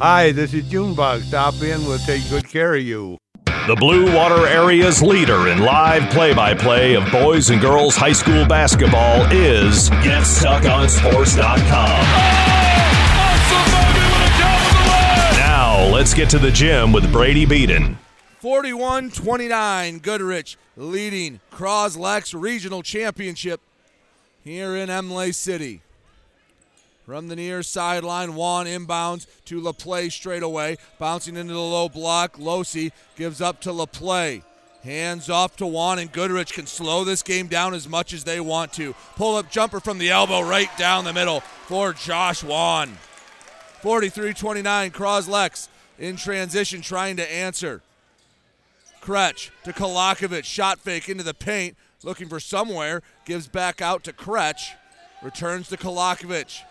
[0.00, 1.22] Hi, this is Junebug.
[1.22, 3.18] Stop in, we'll take good care of you.
[3.66, 8.12] The Blue Water Area's leader in live play by play of boys and girls high
[8.12, 11.60] school basketball is GetStuckOnSports.com.
[15.38, 17.98] Now, let's get to the gym with Brady Beaton.
[18.38, 23.60] 41 29, Goodrich leading Croslex Regional Championship
[24.42, 25.82] here in Imlay City.
[27.10, 30.76] From the near sideline, Juan inbounds to LaPlay straight away.
[31.00, 32.36] Bouncing into the low block.
[32.36, 34.44] Losi gives up to LaPlay.
[34.84, 38.38] Hands off to Juan, and Goodrich can slow this game down as much as they
[38.38, 38.94] want to.
[39.16, 42.90] Pull up jumper from the elbow right down the middle for Josh Juan.
[43.80, 45.66] 43 29, Croslex
[45.98, 47.82] in transition trying to answer.
[49.02, 50.44] Kretsch to Kolakovic.
[50.44, 51.76] Shot fake into the paint.
[52.04, 53.02] Looking for somewhere.
[53.24, 54.74] Gives back out to Kretsch.
[55.24, 56.62] Returns to Kolakovic.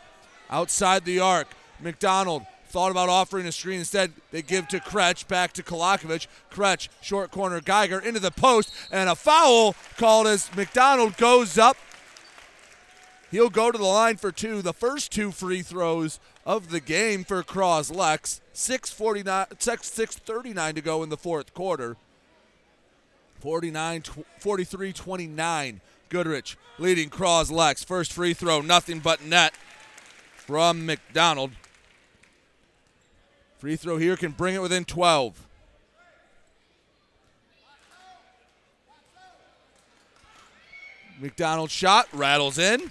[0.49, 1.47] Outside the arc.
[1.79, 3.79] McDonald thought about offering a screen.
[3.79, 5.27] Instead, they give to Kretsch.
[5.27, 6.27] Back to Kolakovic.
[6.51, 7.61] Kretsch, short corner.
[7.61, 8.73] Geiger into the post.
[8.91, 11.77] And a foul called as McDonald goes up.
[13.31, 14.61] He'll go to the line for two.
[14.61, 18.41] The first two free throws of the game for Croslex.
[18.53, 21.95] 649, 639 to go in the fourth quarter.
[23.39, 24.03] 49
[24.39, 25.81] 43 29.
[26.09, 27.85] Goodrich leading Croslex.
[27.85, 29.53] First free throw, nothing but net
[30.49, 31.51] from McDonald.
[33.59, 35.45] Free throw here can bring it within 12.
[41.19, 42.89] McDonald's shot, rattles in.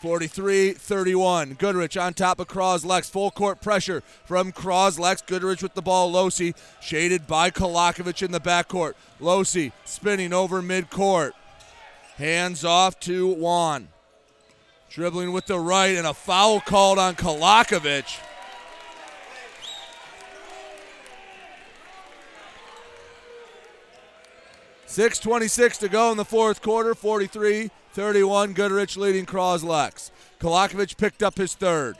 [0.00, 1.56] 43 31.
[1.58, 3.10] Goodrich on top of Croslex.
[3.10, 5.26] Full court pressure from Croslex.
[5.26, 6.10] Goodrich with the ball.
[6.10, 8.94] Losi shaded by Kolakovic in the backcourt.
[9.20, 11.32] Losi spinning over midcourt.
[12.16, 13.91] Hands off to Juan.
[14.92, 18.18] Dribbling with the right and a foul called on Kolakovic.
[24.84, 26.94] Six twenty-six to go in the fourth quarter.
[26.94, 28.54] 43-31.
[28.54, 30.10] Goodrich leading Croslex.
[30.38, 31.96] Kolakovic picked up his third.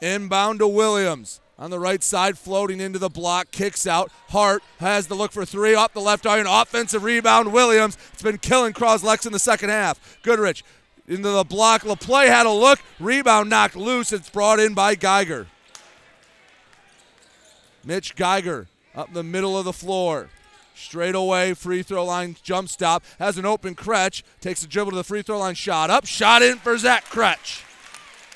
[0.00, 1.42] Inbound to Williams.
[1.58, 4.10] On the right side, floating into the block, kicks out.
[4.28, 6.46] Hart has the look for three off the left iron.
[6.46, 7.96] Offensive rebound, Williams.
[8.12, 10.18] It's been killing Croslex in the second half.
[10.22, 10.62] Goodrich
[11.08, 11.82] into the block.
[11.82, 12.78] LaPlay had a look.
[13.00, 14.12] Rebound knocked loose.
[14.12, 15.46] It's brought in by Geiger.
[17.84, 20.28] Mitch Geiger up the middle of the floor.
[20.74, 23.02] Straight away, free throw line jump stop.
[23.18, 24.22] Has an open Kretsch.
[24.42, 25.54] Takes a dribble to the free throw line.
[25.54, 26.04] Shot up.
[26.04, 27.62] Shot in for Zach Kretsch.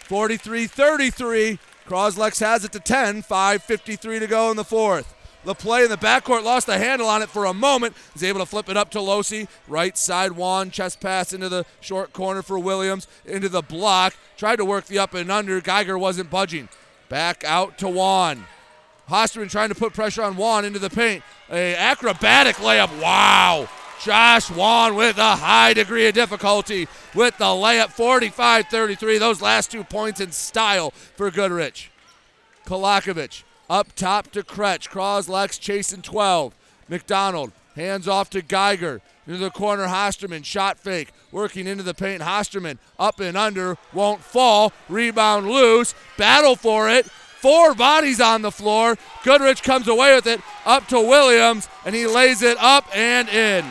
[0.06, 1.58] 43 33.
[1.90, 3.24] Croslex has it to 10.
[3.24, 5.12] 5.53 to go in the fourth.
[5.44, 7.96] LaPlay in the backcourt lost the handle on it for a moment.
[8.14, 9.48] Is able to flip it up to Losi.
[9.66, 10.70] Right side, Juan.
[10.70, 13.08] Chest pass into the short corner for Williams.
[13.26, 14.14] Into the block.
[14.36, 15.60] Tried to work the up and under.
[15.60, 16.68] Geiger wasn't budging.
[17.08, 18.46] Back out to Juan.
[19.08, 21.24] Hosterman trying to put pressure on Juan into the paint.
[21.50, 23.02] A acrobatic layup.
[23.02, 23.68] Wow.
[24.02, 29.18] Josh Juan with a high degree of difficulty with the layup 45 33.
[29.18, 31.90] Those last two points in style for Goodrich.
[32.64, 34.88] Kolakovic up top to Kretsch.
[34.88, 36.54] Croslex chasing 12.
[36.88, 39.02] McDonald hands off to Geiger.
[39.26, 40.46] Into the corner, Hosterman.
[40.46, 41.12] Shot fake.
[41.30, 42.22] Working into the paint.
[42.22, 43.76] Hosterman up and under.
[43.92, 44.72] Won't fall.
[44.88, 45.94] Rebound loose.
[46.16, 47.04] Battle for it.
[47.06, 48.96] Four bodies on the floor.
[49.24, 53.64] Goodrich comes away with it up to Williams, and he lays it up and in.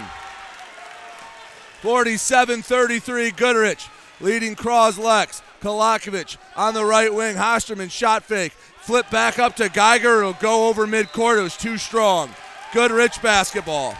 [1.81, 3.87] 47 33, Goodrich
[4.21, 5.41] leading Croslex.
[5.61, 7.35] Kolakovic on the right wing.
[7.35, 8.53] Hosterman shot fake.
[8.53, 10.19] Flip back up to Geiger.
[10.19, 11.37] It'll go over midcourt.
[11.39, 12.33] It was too strong.
[12.73, 13.95] Goodrich basketball.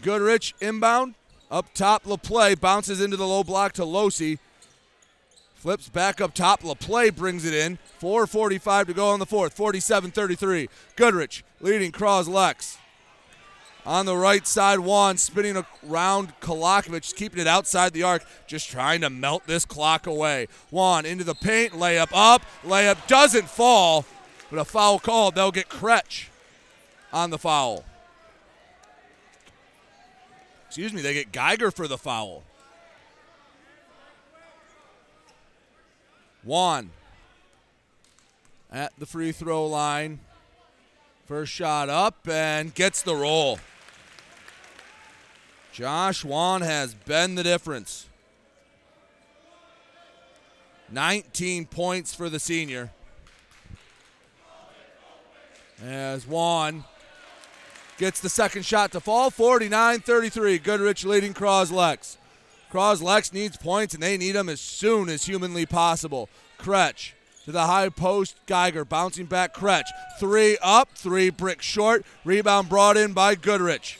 [0.00, 1.17] Goodrich inbound.
[1.50, 4.38] Up top, LaPlay bounces into the low block to Losi.
[5.54, 6.62] Flips back up top.
[6.62, 7.78] LaPlay brings it in.
[8.00, 9.54] 4.45 to go on the fourth.
[9.54, 10.68] 47 33.
[10.94, 12.76] Goodrich leading Croslex.
[13.86, 19.00] On the right side, Juan spinning around Kolakovic, keeping it outside the arc, just trying
[19.00, 20.46] to melt this clock away.
[20.70, 24.04] Juan into the paint, layup up, layup doesn't fall.
[24.50, 26.26] But a foul called, they'll get Kretsch
[27.12, 27.84] on the foul.
[30.68, 32.44] Excuse me, they get Geiger for the foul.
[36.44, 36.90] Juan
[38.70, 40.20] at the free throw line.
[41.26, 43.58] First shot up and gets the roll.
[45.72, 48.06] Josh Juan has been the difference.
[50.90, 52.90] 19 points for the senior.
[55.82, 56.84] As Juan
[57.98, 60.58] gets the second shot to fall, 49 33.
[60.58, 62.16] Goodrich leading Croslex.
[62.72, 66.28] Croslex needs points, and they need them as soon as humanly possible.
[66.58, 67.12] Kretsch
[67.44, 68.36] to the high post.
[68.46, 69.54] Geiger bouncing back.
[69.54, 69.88] Kretsch.
[70.20, 72.04] Three up, three bricks short.
[72.24, 73.98] Rebound brought in by Goodrich.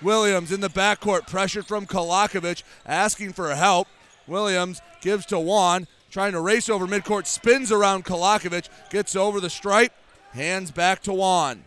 [0.00, 3.88] Williams in the backcourt, pressured from Kolakovic, asking for help.
[4.26, 9.50] Williams gives to Juan, trying to race over midcourt, spins around Kolakovic, gets over the
[9.50, 9.92] stripe,
[10.32, 11.64] hands back to Juan.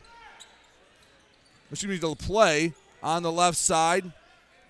[1.72, 4.12] Excuse me, to play on the left side.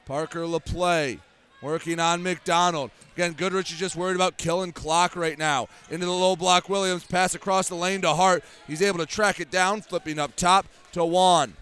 [0.05, 1.19] Parker LaPlay
[1.61, 2.91] working on McDonald.
[3.15, 5.67] Again, Goodrich is just worried about killing clock right now.
[5.89, 8.43] Into the low block, Williams pass across the lane to Hart.
[8.67, 11.53] He's able to track it down, flipping up top to Juan.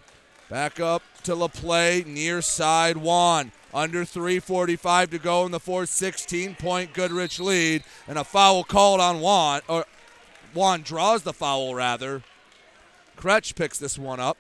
[0.49, 3.52] Back up to LaPlay, near side Juan.
[3.74, 8.99] Under 3.45 to go in the fourth, 16 point Goodrich lead, and a foul called
[8.99, 9.61] on Juan.
[9.68, 9.86] Or
[10.53, 12.24] Juan draws the foul, rather.
[13.16, 14.38] Kretsch picks this one up.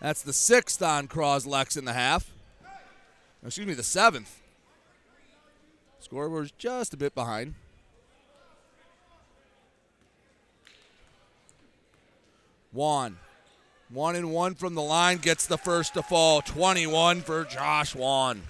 [0.00, 2.32] That's the sixth on Croslex in the half.
[3.44, 4.40] Excuse me, the seventh.
[6.00, 7.54] Scoreboard's just a bit behind.
[12.72, 13.18] Juan.
[13.90, 16.40] One and one from the line gets the first to fall.
[16.42, 18.42] 21 for Josh Juan.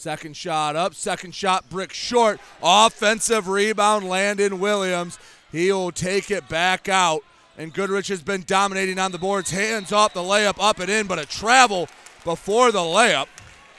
[0.00, 2.40] Second shot up, second shot brick short.
[2.62, 5.18] Offensive rebound, Landon Williams.
[5.52, 7.20] He'll take it back out.
[7.58, 9.50] And Goodrich has been dominating on the boards.
[9.50, 11.86] Hands off the layup, up and in, but a travel
[12.24, 13.26] before the layup.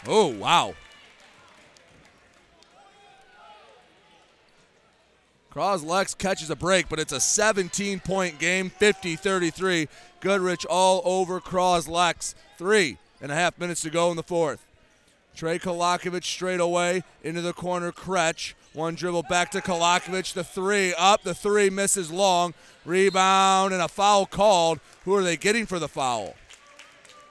[0.06, 0.76] Oh, wow.
[5.52, 9.88] Croslex catches a break, but it's a 17 point game, 50 33.
[10.20, 12.36] Goodrich all over Croslex.
[12.60, 14.64] Three and a half minutes to go in the fourth.
[15.36, 17.92] Trey Kolakovic straight away into the corner.
[17.92, 18.54] Kretsch.
[18.74, 20.34] One dribble back to Kolakovic.
[20.34, 21.24] The three up.
[21.24, 22.54] The three misses long.
[22.86, 24.80] Rebound and a foul called.
[25.06, 26.36] Who are they getting for the foul?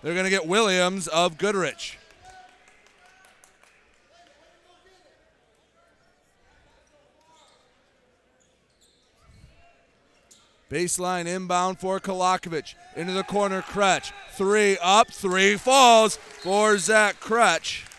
[0.03, 1.99] They're going to get Williams of Goodrich.
[10.71, 12.75] Baseline inbound for Kolakovic.
[12.95, 14.13] Into the corner, Kretsch.
[14.35, 17.90] Three up, three falls for Zach Kretsch.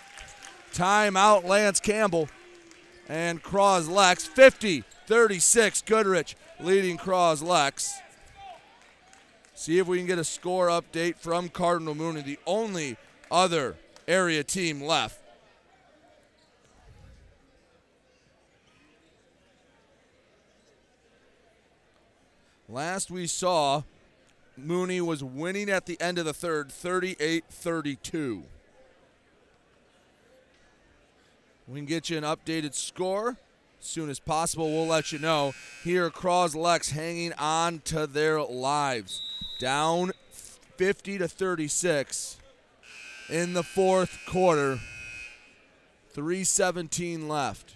[0.73, 2.29] Timeout, Lance Campbell.
[3.07, 5.81] And Croslex, 50 36.
[5.81, 7.93] Goodrich leading Croslex.
[9.53, 12.97] See if we can get a score update from Cardinal Mooney, the only
[13.29, 13.75] other
[14.07, 15.19] area team left.
[22.67, 23.83] Last we saw,
[24.55, 28.43] Mooney was winning at the end of the third, 38 32.
[31.71, 33.37] We can get you an updated score
[33.79, 34.69] as soon as possible.
[34.69, 35.53] We'll let you know.
[35.85, 39.21] Here, Croslex hanging on to their lives.
[39.57, 40.11] Down
[40.75, 42.37] 50 to 36
[43.29, 44.79] in the fourth quarter.
[46.09, 47.75] 317 left.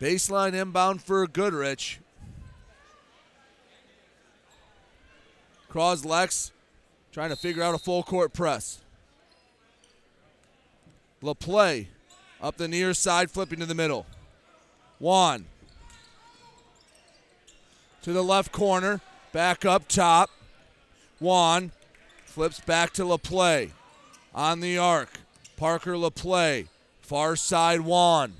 [0.00, 2.00] Baseline inbound for Goodrich.
[5.70, 6.50] Croslex
[7.12, 8.80] trying to figure out a full court press.
[11.22, 11.86] LaPlay
[12.40, 14.06] up the near side, flipping to the middle.
[14.98, 15.44] Juan
[18.02, 19.00] to the left corner,
[19.32, 20.30] back up top.
[21.18, 21.72] Juan
[22.24, 23.72] flips back to LaPlay
[24.34, 25.20] on the arc.
[25.56, 26.68] Parker LaPlay,
[27.02, 28.32] far side Juan.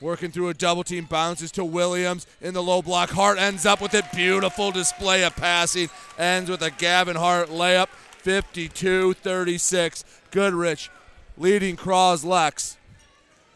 [0.00, 3.10] Working through a double team, bounces to Williams in the low block.
[3.10, 5.90] Hart ends up with a beautiful display of passing.
[6.18, 10.04] Ends with a Gavin Hart layup, 52 36.
[10.30, 10.90] Goodrich
[11.36, 12.76] leading Croslex.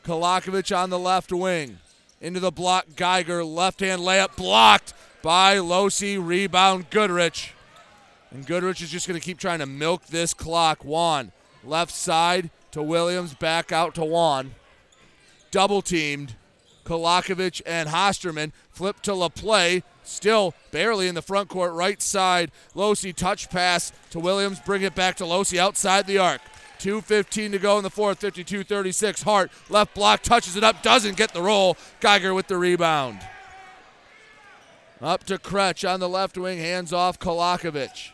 [0.04, 1.78] Kolakovic on the left wing.
[2.20, 4.92] Into the block, Geiger, left hand layup blocked
[5.22, 6.18] by Losi.
[6.22, 7.54] Rebound, Goodrich.
[8.30, 10.84] And Goodrich is just going to keep trying to milk this clock.
[10.84, 14.54] Juan, left side to Williams, back out to Juan.
[15.54, 16.34] Double teamed.
[16.84, 22.50] Kolakovic and Hosterman flip to LaPlay, still barely in the front court, right side.
[22.74, 26.40] Losi touch pass to Williams, bring it back to Losi outside the arc.
[26.80, 29.22] 2.15 to go in the fourth, 52 36.
[29.22, 31.76] Hart, left block, touches it up, doesn't get the roll.
[32.00, 33.20] Geiger with the rebound.
[35.00, 38.10] Up to Kretsch on the left wing, hands off Kolakovic.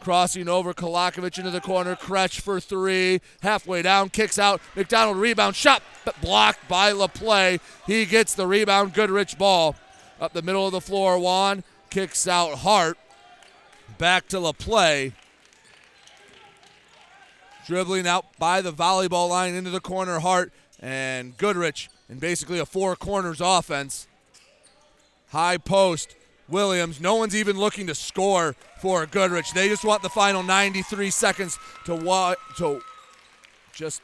[0.00, 1.94] Crossing over Kolakovic into the corner.
[1.94, 3.20] Kretsch for three.
[3.42, 4.60] Halfway down, kicks out.
[4.74, 5.54] McDonald rebound.
[5.54, 5.82] Shot
[6.22, 7.60] blocked by LaPlay.
[7.86, 8.94] He gets the rebound.
[8.94, 9.76] Goodrich ball.
[10.18, 11.18] Up the middle of the floor.
[11.18, 12.96] Juan kicks out Hart.
[13.98, 15.12] Back to LaPlay.
[17.66, 20.20] Dribbling out by the volleyball line into the corner.
[20.20, 20.50] Hart
[20.80, 24.08] and Goodrich in basically a four corners offense.
[25.28, 26.16] High post.
[26.50, 27.00] Williams.
[27.00, 29.52] No one's even looking to score for Goodrich.
[29.52, 32.82] They just want the final 93 seconds to wa- to
[33.72, 34.02] just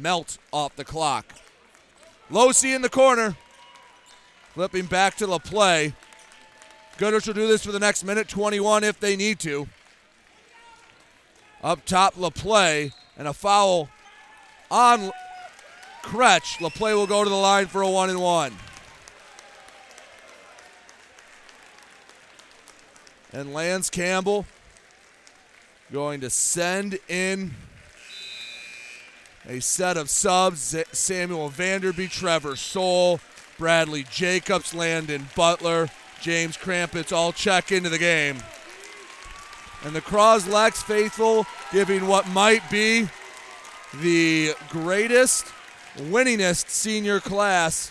[0.00, 1.26] melt off the clock.
[2.30, 3.36] Losi in the corner.
[4.54, 5.92] Flipping back to LaPlay.
[6.96, 9.66] Goodrich will do this for the next minute 21 if they need to.
[11.62, 13.88] Up top, LaPlay, and a foul
[14.70, 15.10] on
[16.02, 16.58] Kretsch.
[16.58, 18.52] LaPlay will go to the line for a one and one.
[23.34, 24.46] And Lance Campbell
[25.92, 27.50] going to send in
[29.48, 33.18] a set of subs Samuel Vanderby, Trevor Soule,
[33.58, 35.88] Bradley Jacobs, Landon Butler,
[36.20, 38.36] James Krampitz all check into the game.
[39.84, 43.08] And the Croslex faithful giving what might be
[43.94, 45.46] the greatest,
[45.96, 47.90] winningest senior class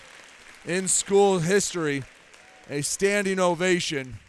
[0.66, 2.06] in school history
[2.70, 4.20] a standing ovation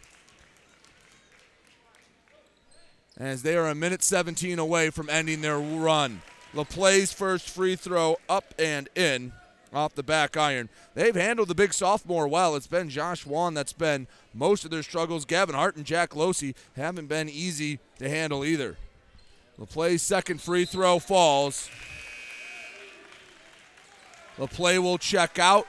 [3.17, 6.21] as they are a minute 17 away from ending their run.
[6.53, 9.31] LaPlay's first free throw up and in
[9.73, 10.69] off the back iron.
[10.93, 12.55] They've handled the big sophomore well.
[12.55, 15.25] It's been Josh Juan that's been most of their struggles.
[15.25, 18.77] Gavin Hart and Jack Losi haven't been easy to handle either.
[19.59, 21.69] LaPlay's second free throw falls.
[24.37, 25.65] LaPlay will check out.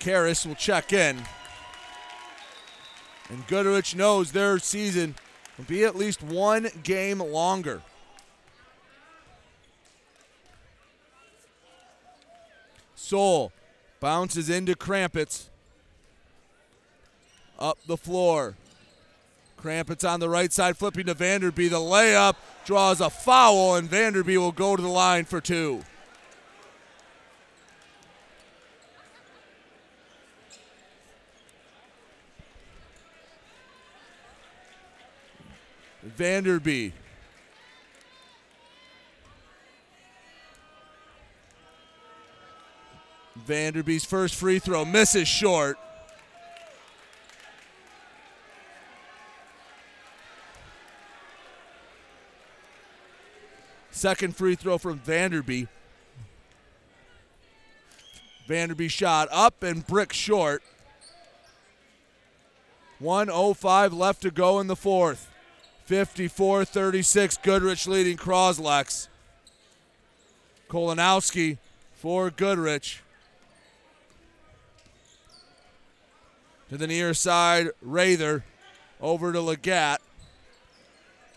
[0.00, 1.22] Karras will check in.
[3.28, 5.14] And Goodrich knows their season
[5.66, 7.82] be at least one game longer.
[12.94, 13.52] Soule
[14.00, 15.48] bounces into Krampitz.
[17.58, 18.54] Up the floor.
[19.62, 21.68] Krampitz on the right side, flipping to Vanderby.
[21.68, 22.34] The layup
[22.64, 25.84] draws a foul, and Vanderby will go to the line for two.
[36.16, 36.92] Vanderby.
[43.36, 45.76] Vanderby's first free throw misses short.
[53.90, 55.68] Second free throw from Vanderby.
[58.46, 60.62] Vanderby shot up and brick short.
[62.98, 65.31] 105 left to go in the fourth.
[65.84, 67.36] 54 36.
[67.38, 69.08] Goodrich leading Croslex.
[70.68, 71.58] Kolanowski
[71.94, 73.02] for Goodrich.
[76.70, 78.44] To the near side, Rather
[79.00, 79.98] over to Legat.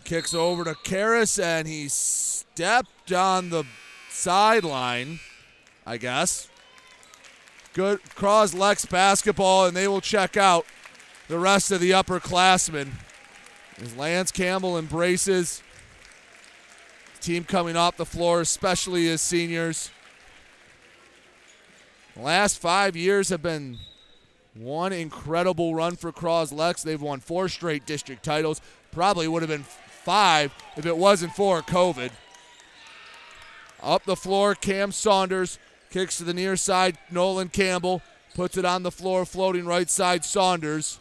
[0.06, 3.66] Kicks over to Karras, and he stepped on the
[4.10, 5.20] sideline,
[5.86, 6.48] I guess.
[7.74, 10.66] Good Croslex basketball, and they will check out
[11.28, 12.92] the rest of the upperclassmen.
[13.82, 15.62] As Lance Campbell embraces
[17.26, 19.90] team coming off the floor, especially as seniors.
[22.16, 23.80] The last five years have been
[24.54, 26.84] one incredible run for Croslex.
[26.84, 28.62] They've won four straight district titles.
[28.92, 29.66] Probably would have been
[30.04, 32.12] five if it wasn't for COVID.
[33.82, 36.98] Up the floor, Cam Saunders kicks to the near side.
[37.12, 38.02] Nolan Campbell
[38.36, 40.24] puts it on the floor, floating right side.
[40.24, 41.00] Saunders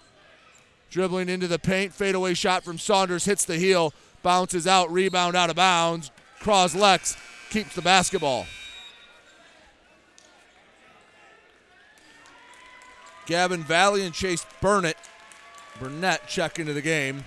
[0.94, 1.92] dribbling into the paint.
[1.92, 3.92] Fadeaway shot from Saunders hits the heel,
[4.22, 6.12] bounces out, rebound out of bounds.
[6.40, 7.16] Croslex
[7.50, 8.46] keeps the basketball.
[13.26, 14.96] Gavin Valley and Chase Burnett.
[15.80, 17.24] Burnett check into the game.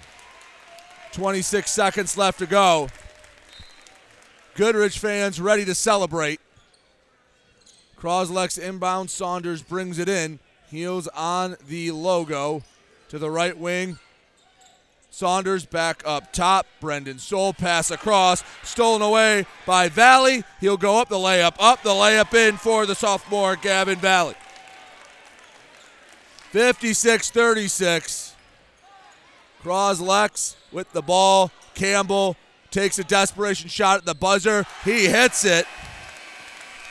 [1.11, 2.87] 26 seconds left to go.
[4.55, 6.39] Goodrich fans ready to celebrate.
[7.99, 9.09] Croslex inbound.
[9.09, 10.39] Saunders brings it in.
[10.69, 12.63] Heels on the logo
[13.09, 13.99] to the right wing.
[15.09, 16.67] Saunders back up top.
[16.79, 20.43] Brendan Soule pass across, stolen away by Valley.
[20.59, 24.35] He'll go up the layup, up the layup in for the sophomore Gavin Valley.
[26.51, 28.35] 56 36.
[29.63, 31.51] Croslex with the ball.
[31.73, 32.37] Campbell
[32.71, 34.65] takes a desperation shot at the buzzer.
[34.85, 35.65] He hits it.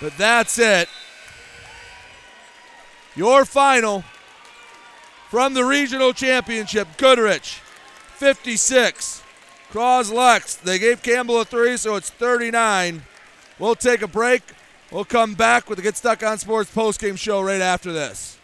[0.01, 0.88] But that's it.
[3.14, 4.05] Your final
[5.28, 7.61] from the regional championship Goodrich
[8.16, 9.23] 56.
[9.70, 10.61] Croslex.
[10.61, 13.03] They gave Campbell a three, so it's 39.
[13.59, 14.43] We'll take a break.
[14.90, 18.39] We'll come back with the Get Stuck on Sports postgame show right after this.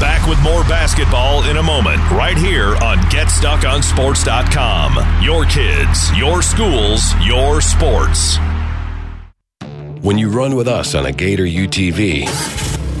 [0.00, 5.24] Back with more basketball in a moment, right here on GetStuckOnSports.com.
[5.24, 8.38] Your kids, your schools, your sports.
[10.02, 12.77] When you run with us on a Gator UTV,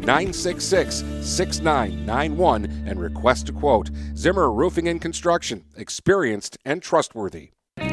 [0.00, 3.90] 966 6991 and request a quote.
[4.16, 7.50] Zimmer Roofing and Construction, experienced and trustworthy.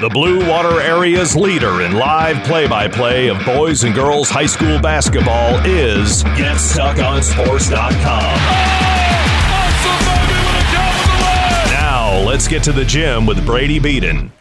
[0.00, 4.46] The Blue Water Area's leader in live play by play of boys and girls high
[4.46, 8.02] school basketball is GetStuckOnSports.com.
[11.70, 14.32] Now, let's get to the gym with Brady Beaton.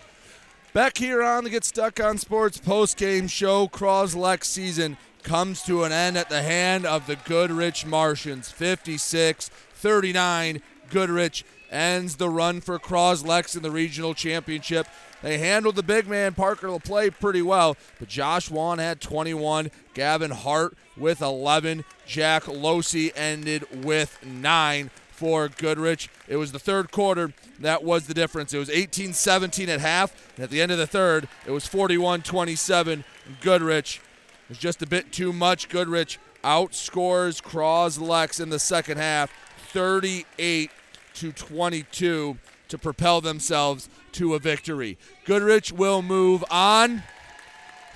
[0.73, 5.83] Back here on the Get Stuck on Sports post game show, Cros-Lex season comes to
[5.83, 8.49] an end at the hand of the Goodrich Martians.
[8.49, 10.61] 56 39.
[10.89, 14.87] Goodrich ends the run for Cros-Lex in the regional championship.
[15.21, 20.31] They handled the big man Parker LaPlay pretty well, but Josh Wan had 21, Gavin
[20.31, 26.09] Hart with 11, Jack Losi ended with 9 for Goodrich.
[26.27, 28.53] It was the third quarter that was the difference.
[28.53, 33.03] It was 18-17 at half, and at the end of the third, it was 41-27.
[33.39, 34.01] Goodrich
[34.49, 35.69] was just a bit too much.
[35.69, 39.31] Goodrich outscores Cros-Lex in the second half,
[39.71, 40.71] 38
[41.13, 42.37] to 22
[42.69, 44.97] to propel themselves to a victory.
[45.25, 47.03] Goodrich will move on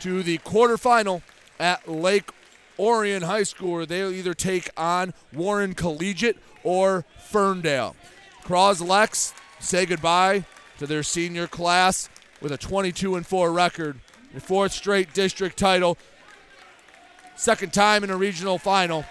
[0.02, 1.22] to the quarterfinal
[1.60, 2.30] at Lake
[2.78, 7.96] Orion High School, where they'll either take on Warren Collegiate or Ferndale.
[8.44, 10.46] Cros-Lex say goodbye
[10.78, 12.10] to their senior class
[12.42, 14.00] with a 22 and 4 record,
[14.36, 15.98] a fourth straight district title,
[17.36, 19.06] second time in a regional final.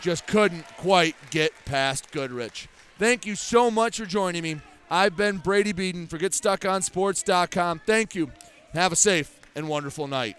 [0.00, 2.68] Just couldn't quite get past Goodrich.
[2.98, 4.60] Thank you so much for joining me.
[4.90, 7.80] I've been Brady Beaton for GetStuckOnSports.com.
[7.86, 8.30] Thank you.
[8.72, 10.36] Have a safe and wonderful night.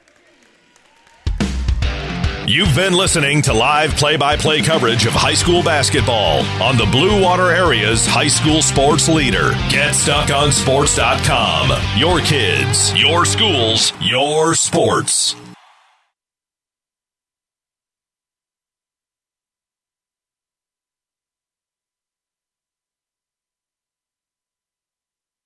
[2.47, 6.87] You've been listening to live play by play coverage of high school basketball on the
[6.87, 9.51] Blue Water Area's high school sports leader.
[9.69, 11.97] GetStuckOnSports.com.
[11.97, 15.35] Your kids, your schools, your sports.